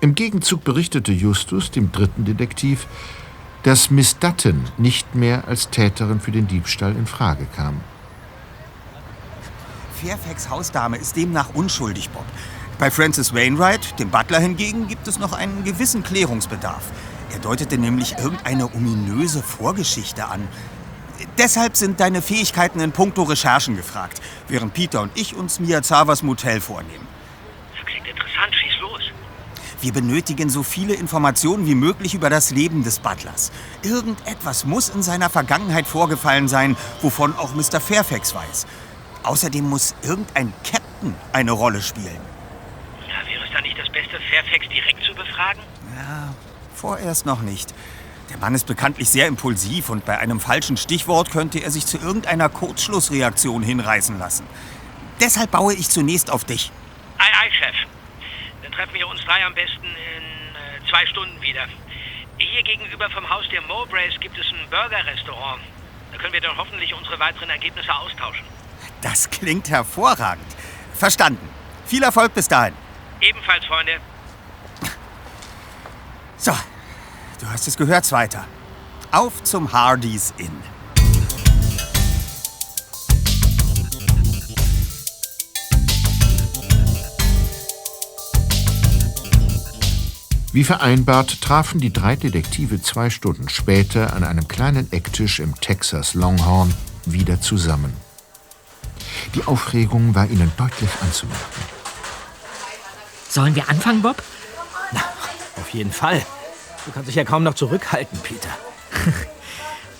[0.00, 2.88] Im Gegenzug berichtete Justus dem dritten Detektiv,
[3.62, 7.80] dass Miss Dutton nicht mehr als Täterin für den Diebstahl in Frage kam.
[10.02, 12.24] Fairfax Hausdame ist demnach unschuldig, Bob.
[12.82, 16.82] Bei Francis Wainwright, dem Butler hingegen, gibt es noch einen gewissen Klärungsbedarf.
[17.32, 20.48] Er deutete nämlich irgendeine ominöse Vorgeschichte an.
[21.38, 26.60] Deshalb sind deine Fähigkeiten in puncto Recherchen gefragt, während Peter und ich uns Miyazawas Motel
[26.60, 27.06] vornehmen.
[27.76, 29.02] Das klingt interessant, schieß los.
[29.80, 33.52] Wir benötigen so viele Informationen wie möglich über das Leben des Butlers.
[33.84, 37.78] Irgendetwas muss in seiner Vergangenheit vorgefallen sein, wovon auch Mr.
[37.80, 38.66] Fairfax weiß.
[39.22, 42.31] Außerdem muss irgendein Captain eine Rolle spielen.
[44.12, 45.60] Beste, Fairfax direkt zu befragen?
[45.96, 46.34] Ja,
[46.74, 47.74] vorerst noch nicht.
[48.30, 51.98] Der Mann ist bekanntlich sehr impulsiv und bei einem falschen Stichwort könnte er sich zu
[51.98, 54.46] irgendeiner Kurzschlussreaktion hinreißen lassen.
[55.20, 56.70] Deshalb baue ich zunächst auf dich.
[57.18, 57.76] Ei, ei, Chef.
[58.62, 60.22] Dann treffen wir uns drei am besten in
[60.56, 61.66] äh, zwei Stunden wieder.
[62.38, 65.60] Hier gegenüber vom Haus der Mowbrays gibt es ein Burger-Restaurant.
[66.12, 68.44] Da können wir dann hoffentlich unsere weiteren Ergebnisse austauschen.
[69.00, 70.46] Das klingt hervorragend.
[70.94, 71.48] Verstanden.
[71.86, 72.74] Viel Erfolg bis dahin.
[73.22, 73.92] Ebenfalls, Freunde.
[76.36, 76.50] So,
[77.40, 78.44] du hast es gehört, Zweiter.
[79.12, 80.50] Auf zum Hardys Inn.
[90.52, 96.14] Wie vereinbart trafen die drei Detektive zwei Stunden später an einem kleinen Ecktisch im Texas
[96.14, 96.74] Longhorn
[97.06, 97.96] wieder zusammen.
[99.36, 101.81] Die Aufregung war ihnen deutlich anzumerken.
[103.32, 104.22] Sollen wir anfangen, Bob?
[105.58, 106.20] Auf jeden Fall.
[106.84, 108.50] Du kannst dich ja kaum noch zurückhalten, Peter.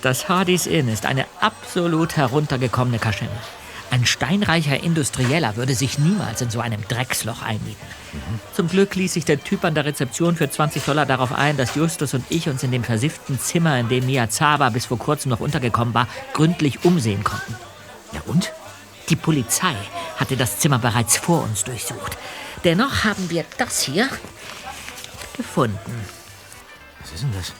[0.03, 3.31] Das Hardys Inn ist eine absolut heruntergekommene Kaschemme.
[3.89, 7.87] Ein steinreicher Industrieller würde sich niemals in so einem Drecksloch einmieten.
[8.53, 11.75] Zum Glück ließ sich der Typ an der Rezeption für 20 Dollar darauf ein, dass
[11.75, 15.39] Justus und ich uns in dem versifften Zimmer, in dem Miyazawa bis vor kurzem noch
[15.39, 17.55] untergekommen war, gründlich umsehen konnten.
[18.11, 18.51] Ja und?
[19.07, 19.75] Die Polizei
[20.17, 22.17] hatte das Zimmer bereits vor uns durchsucht.
[22.63, 24.09] Dennoch haben wir das hier
[25.35, 26.05] gefunden.
[27.01, 27.51] Was ist denn das?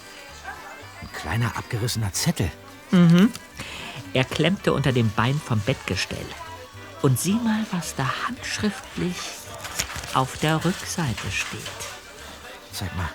[1.02, 2.50] Ein kleiner abgerissener Zettel.
[2.92, 3.32] Mhm.
[4.14, 6.26] Er klemmte unter dem Bein vom Bettgestell.
[7.02, 9.18] Und sieh mal, was da handschriftlich
[10.14, 11.60] auf der Rückseite steht.
[12.72, 13.10] Zeig mal.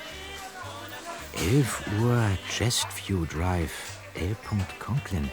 [1.35, 3.73] 11 Uhr Chestview Drive,
[4.15, 4.37] L.
[4.79, 5.31] Conklin.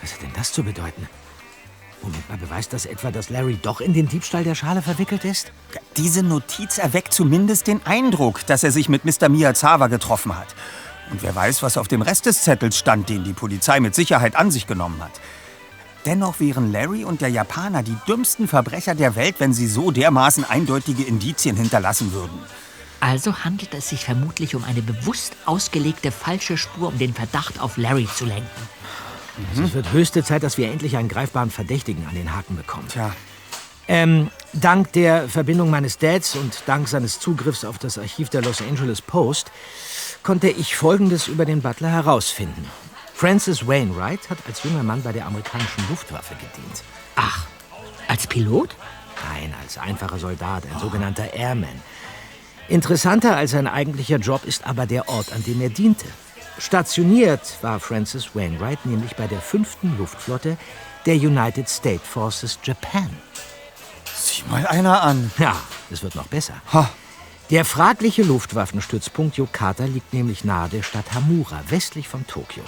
[0.00, 1.08] Was hat denn das zu bedeuten?
[2.02, 5.52] Moment mal, beweist das etwa, dass Larry doch in den Diebstahl der Schale verwickelt ist?
[5.96, 9.28] Diese Notiz erweckt zumindest den Eindruck, dass er sich mit Mr.
[9.28, 10.54] Miyazawa getroffen hat.
[11.10, 14.36] Und wer weiß, was auf dem Rest des Zettels stand, den die Polizei mit Sicherheit
[14.36, 15.20] an sich genommen hat.
[16.06, 20.44] Dennoch wären Larry und der Japaner die dümmsten Verbrecher der Welt, wenn sie so dermaßen
[20.44, 22.38] eindeutige Indizien hinterlassen würden.
[22.98, 27.76] Also handelt es sich vermutlich um eine bewusst ausgelegte falsche Spur, um den Verdacht auf
[27.76, 28.68] Larry zu lenken.
[29.50, 32.88] Also es wird höchste Zeit, dass wir endlich einen greifbaren Verdächtigen an den Haken bekommen.
[32.88, 33.14] Tja.
[33.88, 38.60] Ähm, dank der Verbindung meines Dads und dank seines Zugriffs auf das Archiv der Los
[38.60, 39.50] Angeles Post
[40.22, 42.64] konnte ich Folgendes über den Butler herausfinden.
[43.12, 46.82] Francis Wainwright hat als junger Mann bei der amerikanischen Luftwaffe gedient.
[47.16, 47.46] Ach,
[48.08, 48.74] als Pilot?
[49.32, 51.80] Nein, als einfacher Soldat, ein sogenannter Airman.
[52.68, 56.06] Interessanter als sein eigentlicher Job ist aber der Ort, an dem er diente.
[56.58, 59.78] Stationiert war Francis Wainwright nämlich bei der 5.
[59.98, 60.56] Luftflotte
[61.06, 63.10] der United States Forces Japan.
[64.14, 65.30] Sieh mal einer an.
[65.38, 65.56] Ja,
[65.90, 66.54] es wird noch besser.
[66.72, 66.88] Ha.
[67.50, 72.62] Der fragliche Luftwaffenstützpunkt Yokata liegt nämlich nahe der Stadt Hamura, westlich von Tokio.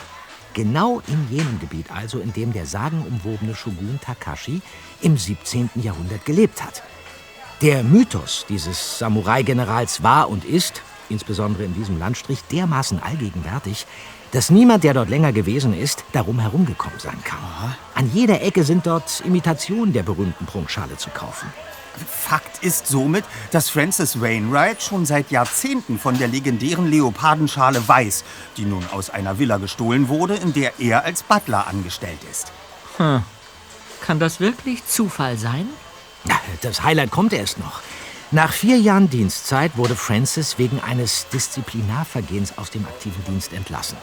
[0.52, 4.60] Genau in jenem Gebiet also, in dem der sagenumwobene Shogun Takashi
[5.00, 5.70] im 17.
[5.76, 6.82] Jahrhundert gelebt hat.
[7.62, 13.86] Der Mythos dieses Samurai-Generals war und ist, insbesondere in diesem Landstrich, dermaßen allgegenwärtig,
[14.32, 17.38] dass niemand, der dort länger gewesen ist, darum herumgekommen sein kann.
[17.94, 21.52] An jeder Ecke sind dort Imitationen der berühmten Prunkschale zu kaufen.
[22.08, 28.24] Fakt ist somit, dass Francis Wainwright schon seit Jahrzehnten von der legendären Leopardenschale weiß,
[28.56, 32.50] die nun aus einer Villa gestohlen wurde, in der er als Butler angestellt ist.
[32.96, 33.22] Hm.
[34.00, 35.68] Kann das wirklich Zufall sein?
[36.62, 37.80] Das Highlight kommt erst noch.
[38.34, 43.96] Nach vier Jahren Dienstzeit wurde Francis wegen eines Disziplinarvergehens aus dem aktiven Dienst entlassen.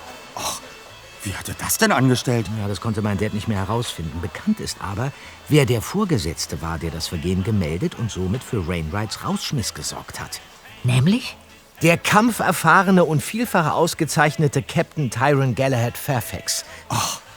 [1.22, 2.46] Wie hat er das denn angestellt?
[2.58, 4.22] Ja, das konnte mein Dad nicht mehr herausfinden.
[4.22, 5.12] Bekannt ist aber,
[5.50, 10.40] wer der Vorgesetzte war, der das Vergehen gemeldet und somit für Wainwrights Rausschmiss gesorgt hat.
[10.86, 11.36] Nämlich?
[11.82, 16.64] Der kampferfahrene und vielfach ausgezeichnete Captain Tyron Galahad Fairfax.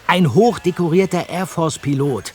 [0.07, 2.35] Ein hochdekorierter Air Force-Pilot,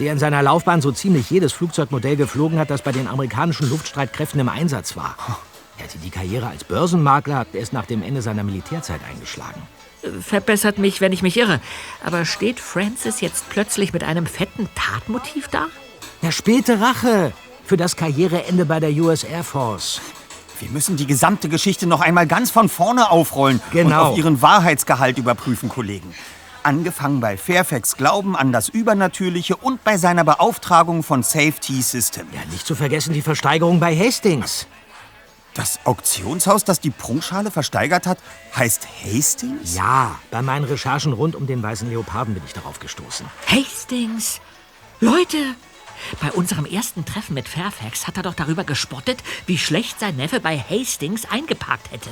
[0.00, 4.40] der in seiner Laufbahn so ziemlich jedes Flugzeugmodell geflogen hat, das bei den amerikanischen Luftstreitkräften
[4.40, 5.14] im Einsatz war.
[5.78, 9.62] Er hatte die Karriere als Börsenmakler erst nach dem Ende seiner Militärzeit eingeschlagen.
[10.22, 11.60] Verbessert mich, wenn ich mich irre.
[12.04, 15.66] Aber steht Francis jetzt plötzlich mit einem fetten Tatmotiv da?
[16.22, 17.32] Der späte Rache
[17.64, 20.00] für das Karriereende bei der US Air Force.
[20.58, 24.06] Wir müssen die gesamte Geschichte noch einmal ganz von vorne aufrollen und Genau.
[24.10, 26.14] auf ihren Wahrheitsgehalt überprüfen, Kollegen.
[26.62, 32.26] Angefangen bei Fairfax Glauben an das Übernatürliche und bei seiner Beauftragung von Safety System.
[32.32, 34.66] Ja, nicht zu vergessen die Versteigerung bei Hastings.
[35.54, 38.18] Das Auktionshaus, das die Prunkschale versteigert hat,
[38.54, 39.74] heißt Hastings?
[39.74, 43.26] Ja, bei meinen Recherchen rund um den weißen Leoparden bin ich darauf gestoßen.
[43.46, 44.40] Hastings!
[45.00, 45.38] Leute!
[46.20, 50.40] Bei unserem ersten Treffen mit Fairfax hat er doch darüber gespottet, wie schlecht sein Neffe
[50.40, 52.10] bei Hastings eingeparkt hätte.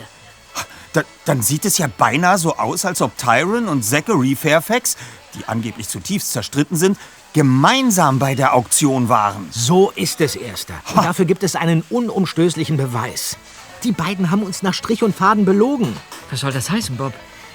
[0.92, 4.96] Da, dann sieht es ja beinahe so aus, als ob Tyron und Zachary Fairfax,
[5.34, 6.98] die angeblich zutiefst zerstritten sind,
[7.34, 9.48] gemeinsam bei der Auktion waren.
[9.50, 10.74] So ist es, Erster.
[10.94, 13.36] Und dafür gibt es einen unumstößlichen Beweis.
[13.84, 15.96] Die beiden haben uns nach Strich und Faden belogen.
[16.30, 17.12] Was soll das heißen, Bob?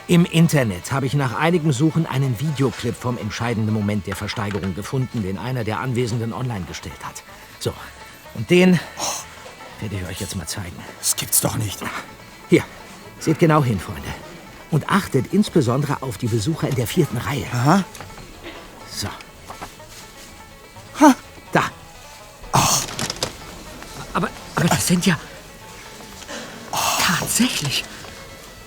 [0.07, 5.23] Im Internet habe ich nach einigem Suchen einen Videoclip vom entscheidenden Moment der Versteigerung gefunden,
[5.23, 7.23] den einer der Anwesenden online gestellt hat.
[7.59, 7.73] So,
[8.35, 8.79] und den
[9.79, 10.75] werde ich euch jetzt mal zeigen.
[10.99, 11.79] Das gibt's doch nicht.
[12.49, 12.63] Hier,
[13.23, 14.09] seht genau hin, Freunde.
[14.71, 17.45] Und achtet insbesondere auf die Besucher in der vierten Reihe.
[17.53, 17.83] Aha.
[18.91, 19.07] So.
[21.51, 21.63] Da.
[24.13, 25.17] Aber, aber das sind ja.
[26.99, 27.83] Tatsächlich.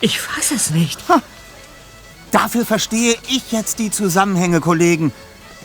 [0.01, 1.03] Ich fasse es nicht.
[2.31, 5.13] Dafür verstehe ich jetzt die Zusammenhänge, Kollegen.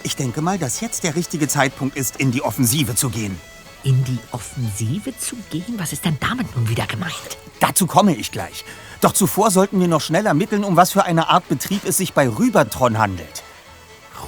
[0.04, 3.40] Ich denke mal, dass jetzt der richtige Zeitpunkt ist, in die Offensive zu gehen.
[3.84, 5.80] In die Offensive zu gehen?
[5.80, 7.38] Was ist denn damit nun wieder gemeint?
[7.60, 8.64] Dazu komme ich gleich.
[9.02, 12.14] Doch zuvor sollten wir noch schnell ermitteln, um was für eine Art Betrieb es sich
[12.14, 13.44] bei Rübertron handelt.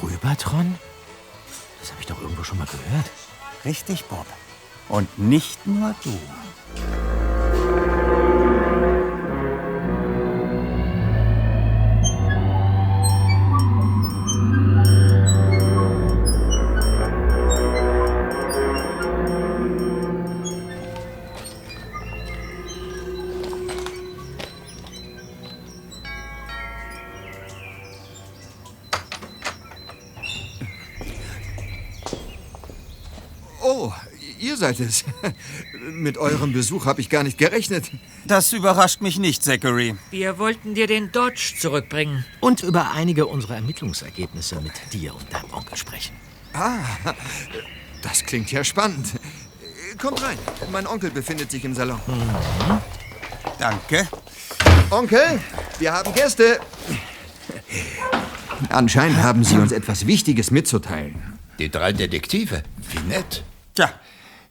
[0.02, 0.76] Rübertron?
[1.80, 3.12] Das habe ich doch irgendwo schon mal gehört.
[3.64, 4.26] Richtig, Bob.
[4.90, 6.18] Und nicht nur du.
[34.64, 35.04] Seid es.
[35.92, 37.92] Mit eurem Besuch habe ich gar nicht gerechnet.
[38.26, 39.96] Das überrascht mich nicht, Zachary.
[40.10, 42.24] Wir wollten dir den Dodge zurückbringen.
[42.40, 46.16] Und über einige unserer Ermittlungsergebnisse mit dir und deinem Onkel sprechen.
[46.54, 46.78] Ah,
[48.02, 49.08] das klingt ja spannend.
[49.98, 50.38] Kommt rein.
[50.72, 52.00] Mein Onkel befindet sich im Salon.
[53.60, 54.08] Danke.
[54.92, 55.42] Onkel,
[55.80, 56.62] wir haben Gäste.
[58.70, 61.38] Anscheinend haben Sie uns etwas Wichtiges mitzuteilen.
[61.60, 62.64] Die drei Detektive.
[62.92, 63.44] Wie nett.
[63.76, 63.90] Tja,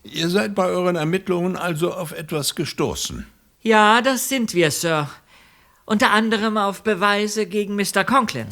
[0.03, 3.27] Ihr seid bei euren Ermittlungen also auf etwas gestoßen.
[3.61, 5.09] Ja, das sind wir, Sir.
[5.85, 8.05] Unter anderem auf Beweise gegen Mr.
[8.05, 8.47] Conklin.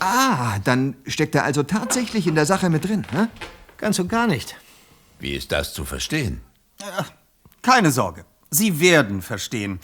[0.00, 3.28] Ah, dann steckt er also tatsächlich in der Sache mit drin, ne?
[3.76, 4.56] Ganz und gar nicht.
[5.18, 6.40] Wie ist das zu verstehen?
[7.62, 8.24] keine Sorge.
[8.50, 9.80] Sie werden verstehen.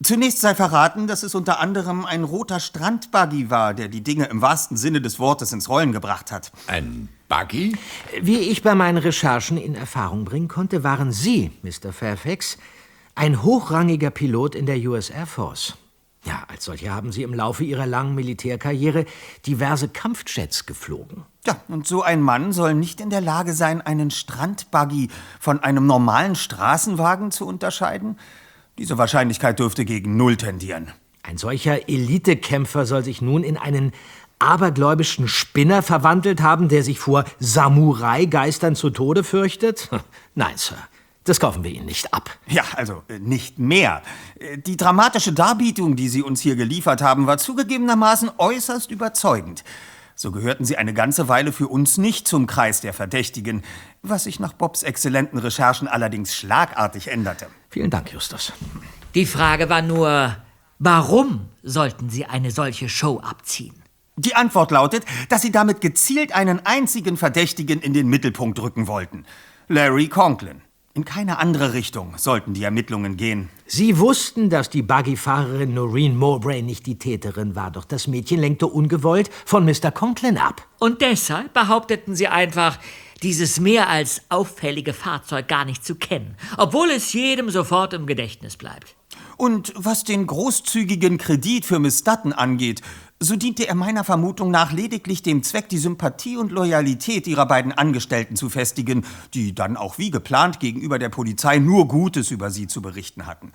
[0.00, 4.40] Zunächst sei verraten, dass es unter anderem ein roter Strandbuggy war, der die Dinge im
[4.40, 6.52] wahrsten Sinne des Wortes ins Rollen gebracht hat.
[6.68, 7.76] Ein Buggy?
[8.22, 11.92] Wie ich bei meinen Recherchen in Erfahrung bringen konnte, waren Sie, Mr.
[11.92, 12.58] Fairfax,
[13.16, 15.74] ein hochrangiger Pilot in der US Air Force.
[16.24, 19.04] Ja, als solcher haben Sie im Laufe Ihrer langen Militärkarriere
[19.46, 21.24] diverse Kampfjets geflogen.
[21.44, 25.08] Ja, und so ein Mann soll nicht in der Lage sein, einen Strandbuggy
[25.40, 28.16] von einem normalen Straßenwagen zu unterscheiden?
[28.78, 30.92] Diese Wahrscheinlichkeit dürfte gegen Null tendieren.
[31.22, 33.92] Ein solcher Elitekämpfer soll sich nun in einen
[34.38, 39.90] abergläubischen Spinner verwandelt haben, der sich vor Samurai-Geistern zu Tode fürchtet?
[40.36, 40.76] Nein, Sir,
[41.24, 42.30] das kaufen wir Ihnen nicht ab.
[42.46, 44.02] Ja, also äh, nicht mehr.
[44.38, 49.64] Äh, Die dramatische Darbietung, die Sie uns hier geliefert haben, war zugegebenermaßen äußerst überzeugend.
[50.14, 53.62] So gehörten sie eine ganze Weile für uns nicht zum Kreis der Verdächtigen,
[54.02, 57.46] was sich nach Bobs exzellenten Recherchen allerdings schlagartig änderte.
[57.70, 58.52] Vielen Dank, Justus.
[59.14, 60.36] Die Frage war nur,
[60.78, 63.74] warum sollten sie eine solche Show abziehen?
[64.16, 69.24] Die Antwort lautet, dass sie damit gezielt einen einzigen Verdächtigen in den Mittelpunkt rücken wollten.
[69.68, 70.62] Larry Conklin.
[70.94, 73.50] In keine andere Richtung sollten die Ermittlungen gehen.
[73.66, 78.66] Sie wussten, dass die Buggyfahrerin Noreen Mowbray nicht die Täterin war, doch das Mädchen lenkte
[78.66, 79.92] ungewollt von Mr.
[79.92, 80.66] Conklin ab.
[80.80, 82.80] Und deshalb behaupteten sie einfach,
[83.22, 88.56] dieses mehr als auffällige Fahrzeug gar nicht zu kennen, obwohl es jedem sofort im Gedächtnis
[88.56, 88.94] bleibt.
[89.36, 92.82] Und was den großzügigen Kredit für Miss Dutton angeht,
[93.20, 97.72] so diente er meiner Vermutung nach lediglich dem Zweck, die Sympathie und Loyalität ihrer beiden
[97.72, 99.04] Angestellten zu festigen,
[99.34, 103.52] die dann auch wie geplant gegenüber der Polizei nur Gutes über sie zu berichten hatten.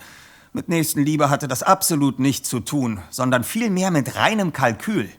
[0.51, 5.09] Mit Nächstenliebe hatte das absolut nichts zu tun, sondern vielmehr mit reinem Kalkül.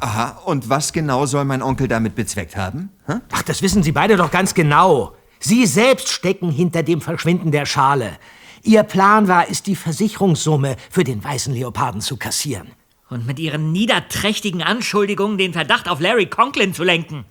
[0.00, 2.90] Aha, und was genau soll mein Onkel damit bezweckt haben?
[3.06, 3.20] Hm?
[3.32, 5.14] Ach, das wissen Sie beide doch ganz genau.
[5.40, 8.18] Sie selbst stecken hinter dem Verschwinden der Schale.
[8.62, 12.68] Ihr Plan war es, die Versicherungssumme für den weißen Leoparden zu kassieren.
[13.10, 17.26] Und mit ihren niederträchtigen Anschuldigungen den Verdacht auf Larry Conklin zu lenken.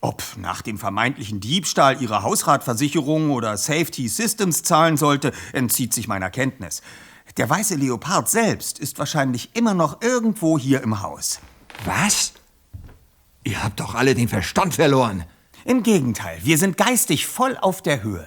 [0.00, 6.30] Ob nach dem vermeintlichen Diebstahl ihre Hausratversicherung oder Safety Systems zahlen sollte, entzieht sich meiner
[6.30, 6.82] Kenntnis.
[7.36, 11.40] Der weiße Leopard selbst ist wahrscheinlich immer noch irgendwo hier im Haus.
[11.84, 12.32] Was?
[13.44, 15.24] Ihr habt doch alle den Verstand verloren.
[15.64, 18.26] Im Gegenteil, wir sind geistig voll auf der Höhe.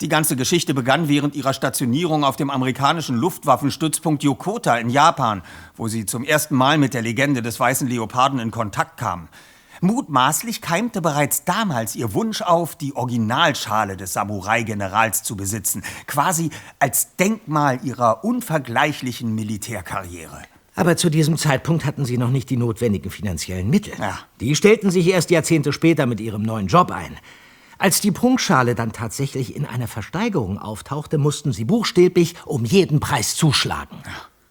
[0.00, 5.42] Die ganze Geschichte begann während ihrer Stationierung auf dem amerikanischen Luftwaffenstützpunkt Yokota in Japan,
[5.76, 9.28] wo sie zum ersten Mal mit der Legende des weißen Leoparden in Kontakt kam.
[9.80, 17.16] Mutmaßlich keimte bereits damals ihr Wunsch auf, die Originalschale des Samurai-Generals zu besitzen, quasi als
[17.16, 20.42] Denkmal ihrer unvergleichlichen Militärkarriere.
[20.74, 23.92] Aber zu diesem Zeitpunkt hatten sie noch nicht die notwendigen finanziellen Mittel.
[23.98, 24.18] Ja.
[24.40, 27.18] Die stellten sich erst Jahrzehnte später mit ihrem neuen Job ein.
[27.78, 33.34] Als die Prunkschale dann tatsächlich in einer Versteigerung auftauchte, mussten sie buchstäblich um jeden Preis
[33.34, 33.98] zuschlagen.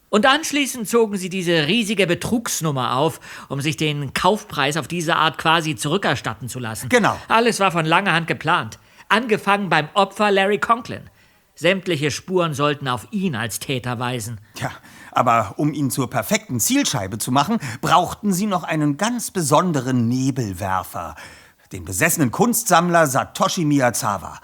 [0.09, 5.37] Und anschließend zogen sie diese riesige Betrugsnummer auf, um sich den Kaufpreis auf diese Art
[5.37, 6.89] quasi zurückerstatten zu lassen.
[6.89, 7.17] Genau.
[7.29, 8.77] Alles war von langer Hand geplant.
[9.07, 11.09] Angefangen beim Opfer Larry Conklin.
[11.55, 14.41] Sämtliche Spuren sollten auf ihn als Täter weisen.
[14.55, 14.71] Tja,
[15.11, 21.15] aber um ihn zur perfekten Zielscheibe zu machen, brauchten sie noch einen ganz besonderen Nebelwerfer.
[21.71, 24.39] Den besessenen Kunstsammler Satoshi Miyazawa.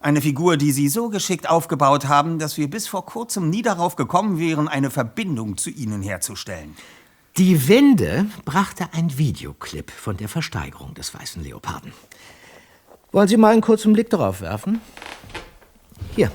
[0.00, 3.96] Eine Figur, die sie so geschickt aufgebaut haben, dass wir bis vor kurzem nie darauf
[3.96, 6.74] gekommen wären, eine Verbindung zu ihnen herzustellen.
[7.36, 11.92] Die Wende brachte ein Videoclip von der Versteigerung des weißen Leoparden.
[13.12, 14.80] Wollen Sie mal einen kurzen Blick darauf werfen?
[16.16, 16.30] Hier.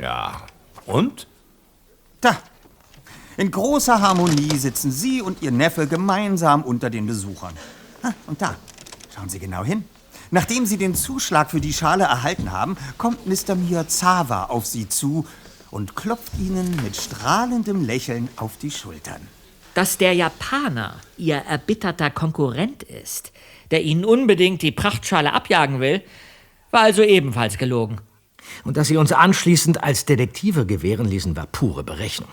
[0.00, 0.42] Ja,
[0.86, 1.26] und?
[2.20, 2.38] Da.
[3.36, 7.54] In großer Harmonie sitzen Sie und Ihr Neffe gemeinsam unter den Besuchern.
[8.02, 8.56] Ah, und da.
[9.14, 9.84] Schauen Sie genau hin.
[10.30, 13.54] Nachdem Sie den Zuschlag für die Schale erhalten haben, kommt Mr.
[13.54, 15.26] Miyazawa auf Sie zu
[15.70, 19.20] und klopft Ihnen mit strahlendem Lächeln auf die Schultern.
[19.74, 23.32] Dass der Japaner ihr erbitterter Konkurrent ist,
[23.70, 26.02] der ihnen unbedingt die Prachtschale abjagen will,
[26.70, 28.00] war also ebenfalls gelogen.
[28.64, 32.28] Und dass sie uns anschließend als Detektive gewähren ließen, war pure Berechnung.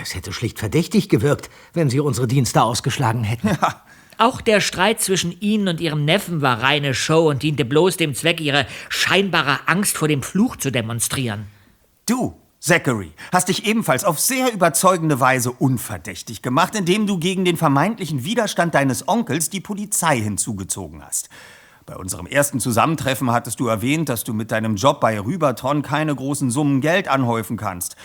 [0.00, 3.50] Es hätte schlicht verdächtig gewirkt, wenn sie unsere Dienste ausgeschlagen hätten.
[4.18, 8.14] Auch der Streit zwischen ihnen und ihrem Neffen war reine Show und diente bloß dem
[8.14, 11.46] Zweck, ihre scheinbare Angst vor dem Fluch zu demonstrieren.
[12.04, 17.56] Du, Zachary, hast dich ebenfalls auf sehr überzeugende Weise unverdächtig gemacht, indem du gegen den
[17.56, 21.30] vermeintlichen Widerstand deines Onkels die Polizei hinzugezogen hast.
[21.90, 26.14] Bei unserem ersten Zusammentreffen hattest du erwähnt, dass du mit deinem Job bei Rüberton keine
[26.14, 27.96] großen Summen Geld anhäufen kannst.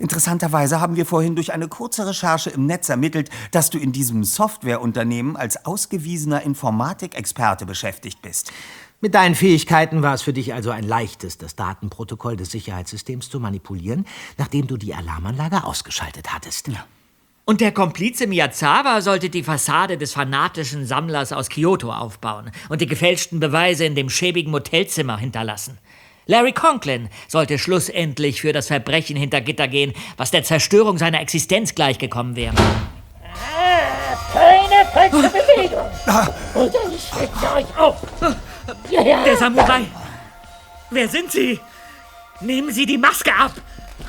[0.00, 4.24] Interessanterweise haben wir vorhin durch eine kurze Recherche im Netz ermittelt, dass du in diesem
[4.24, 8.50] Softwareunternehmen als ausgewiesener Informatikexperte beschäftigt bist.
[9.00, 13.38] Mit deinen Fähigkeiten war es für dich also ein leichtes, das Datenprotokoll des Sicherheitssystems zu
[13.38, 14.04] manipulieren,
[14.36, 16.66] nachdem du die Alarmanlage ausgeschaltet hattest.
[16.66, 16.84] Ja.
[17.48, 22.86] Und der Komplize Miyazawa sollte die Fassade des fanatischen Sammlers aus Kyoto aufbauen und die
[22.86, 25.78] gefälschten Beweise in dem schäbigen Motelzimmer hinterlassen.
[26.26, 31.74] Larry Conklin sollte schlussendlich für das Verbrechen hinter Gitter gehen, was der Zerstörung seiner Existenz
[31.74, 32.54] gleichgekommen wäre.
[34.34, 35.86] Keine falsche Bewegung!
[36.54, 37.96] Oder ich schlitze euch auf!
[38.90, 39.24] Ja.
[39.24, 39.86] Der Samurai!
[40.90, 41.58] Wer sind Sie?
[42.42, 43.52] Nehmen Sie die Maske ab!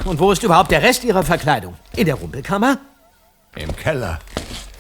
[0.04, 1.76] Und wo ist überhaupt der Rest Ihrer Verkleidung?
[1.96, 2.80] In der Rumpelkammer?
[3.56, 4.20] Im Keller.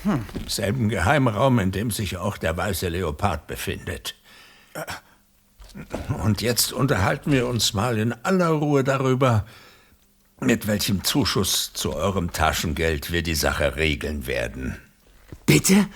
[0.03, 0.25] Hm.
[0.39, 4.15] Im selben Geheimraum, in dem sich auch der weiße Leopard befindet.
[6.23, 9.45] Und jetzt unterhalten wir uns mal in aller Ruhe darüber,
[10.39, 14.79] mit welchem Zuschuss zu eurem Taschengeld wir die Sache regeln werden.
[15.45, 15.87] Bitte?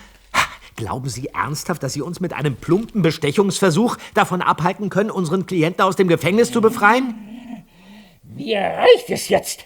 [0.76, 5.82] Glauben Sie ernsthaft, dass Sie uns mit einem plumpen Bestechungsversuch davon abhalten können, unseren Klienten
[5.82, 7.14] aus dem Gefängnis zu befreien?
[8.24, 9.64] Mir reicht es jetzt.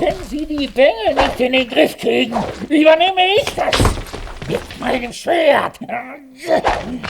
[0.00, 2.36] Wenn Sie die Bengel nicht in den Griff kriegen,
[2.68, 3.74] übernehme ich das.
[4.48, 5.78] Mit meinem Schwert.
[5.80, 6.14] Ja,
[6.84, 7.00] Im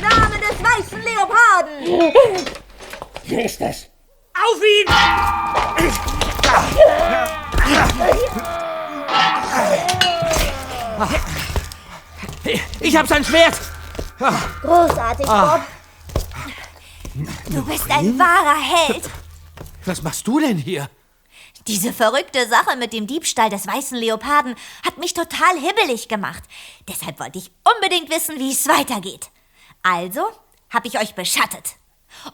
[0.00, 2.12] Namen des weißen Leoparden!
[3.24, 3.90] Hier ist es.
[4.34, 4.86] Auf ihn!
[12.80, 13.58] Ich hab sein Schwert!
[14.62, 15.26] Großartig.
[15.26, 15.60] Bob.
[17.50, 19.10] Du bist ein wahrer Held.
[19.86, 20.90] Was machst du denn hier?
[21.66, 24.54] Diese verrückte Sache mit dem Diebstahl des weißen Leoparden
[24.84, 26.42] hat mich total hibbelig gemacht.
[26.88, 29.30] Deshalb wollte ich unbedingt wissen, wie es weitergeht.
[29.82, 30.26] Also
[30.70, 31.76] habe ich euch beschattet.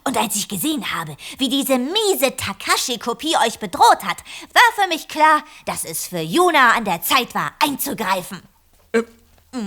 [0.03, 4.17] Und als ich gesehen habe, wie diese miese Takashi-Kopie euch bedroht hat,
[4.53, 8.41] war für mich klar, dass es für Yuna an der Zeit war, einzugreifen.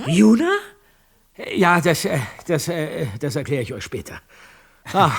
[0.06, 0.50] Juna?
[1.54, 4.20] Ja, das, äh, das, äh, das erkläre ich euch später.
[4.92, 5.12] Ah,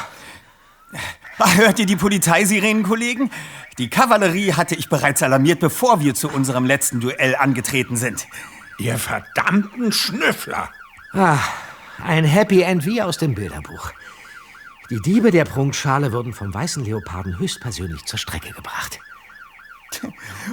[1.38, 3.30] Hört ihr die Polizeisirenen, Kollegen?
[3.78, 8.28] Die Kavallerie hatte ich bereits alarmiert, bevor wir zu unserem letzten Duell angetreten sind.
[8.80, 10.70] Ihr verdammten Schnüffler!
[11.14, 11.40] ah,
[12.04, 13.92] ein Happy End wie aus dem Bilderbuch.
[14.90, 19.00] Die Diebe der Prunkschale wurden vom weißen Leoparden höchstpersönlich zur Strecke gebracht.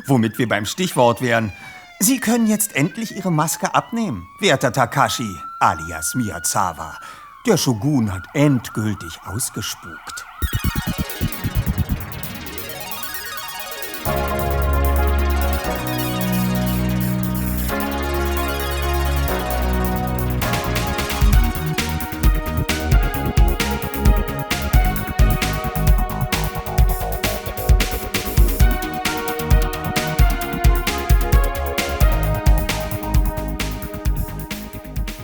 [0.07, 1.53] Womit wir beim Stichwort wären.
[2.01, 6.99] Sie können jetzt endlich Ihre Maske abnehmen, werter Takashi, alias Miyazawa.
[7.47, 10.25] Der Shogun hat endgültig ausgespukt.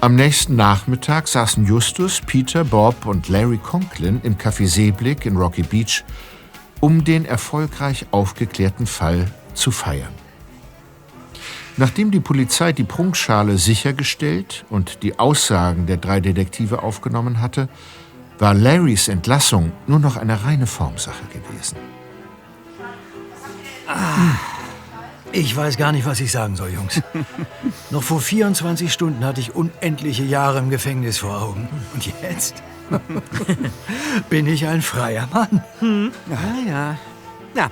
[0.02, 5.62] Am nächsten Nachmittag saßen Justus, Peter, Bob und Larry Conklin im Café Seeblick in Rocky
[5.62, 6.04] Beach,
[6.80, 10.14] um den erfolgreich aufgeklärten Fall zu feiern.
[11.76, 17.68] Nachdem die Polizei die Prunkschale sichergestellt und die Aussagen der drei Detektive aufgenommen hatte,
[18.38, 21.76] war Larrys Entlassung nur noch eine reine Formsache gewesen.
[25.32, 27.00] Ich weiß gar nicht, was ich sagen soll, Jungs.
[27.90, 31.68] Noch vor 24 Stunden hatte ich unendliche Jahre im Gefängnis vor Augen.
[31.94, 32.62] Und jetzt
[34.30, 35.62] bin ich ein freier Mann.
[35.78, 36.12] Hm.
[36.28, 36.98] Ja, ja.
[37.54, 37.70] Na,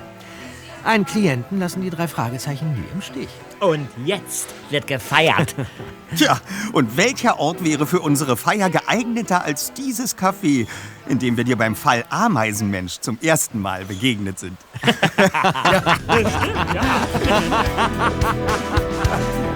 [0.83, 3.29] einen Klienten lassen die drei Fragezeichen nie im Stich.
[3.59, 5.55] Und jetzt wird gefeiert.
[6.15, 6.39] Tja,
[6.73, 10.67] und welcher Ort wäre für unsere Feier geeigneter als dieses Café,
[11.07, 14.57] in dem wir dir beim Fall Ameisenmensch zum ersten Mal begegnet sind?
[15.19, 15.95] Ja,
[16.29, 16.81] stimmt, ja.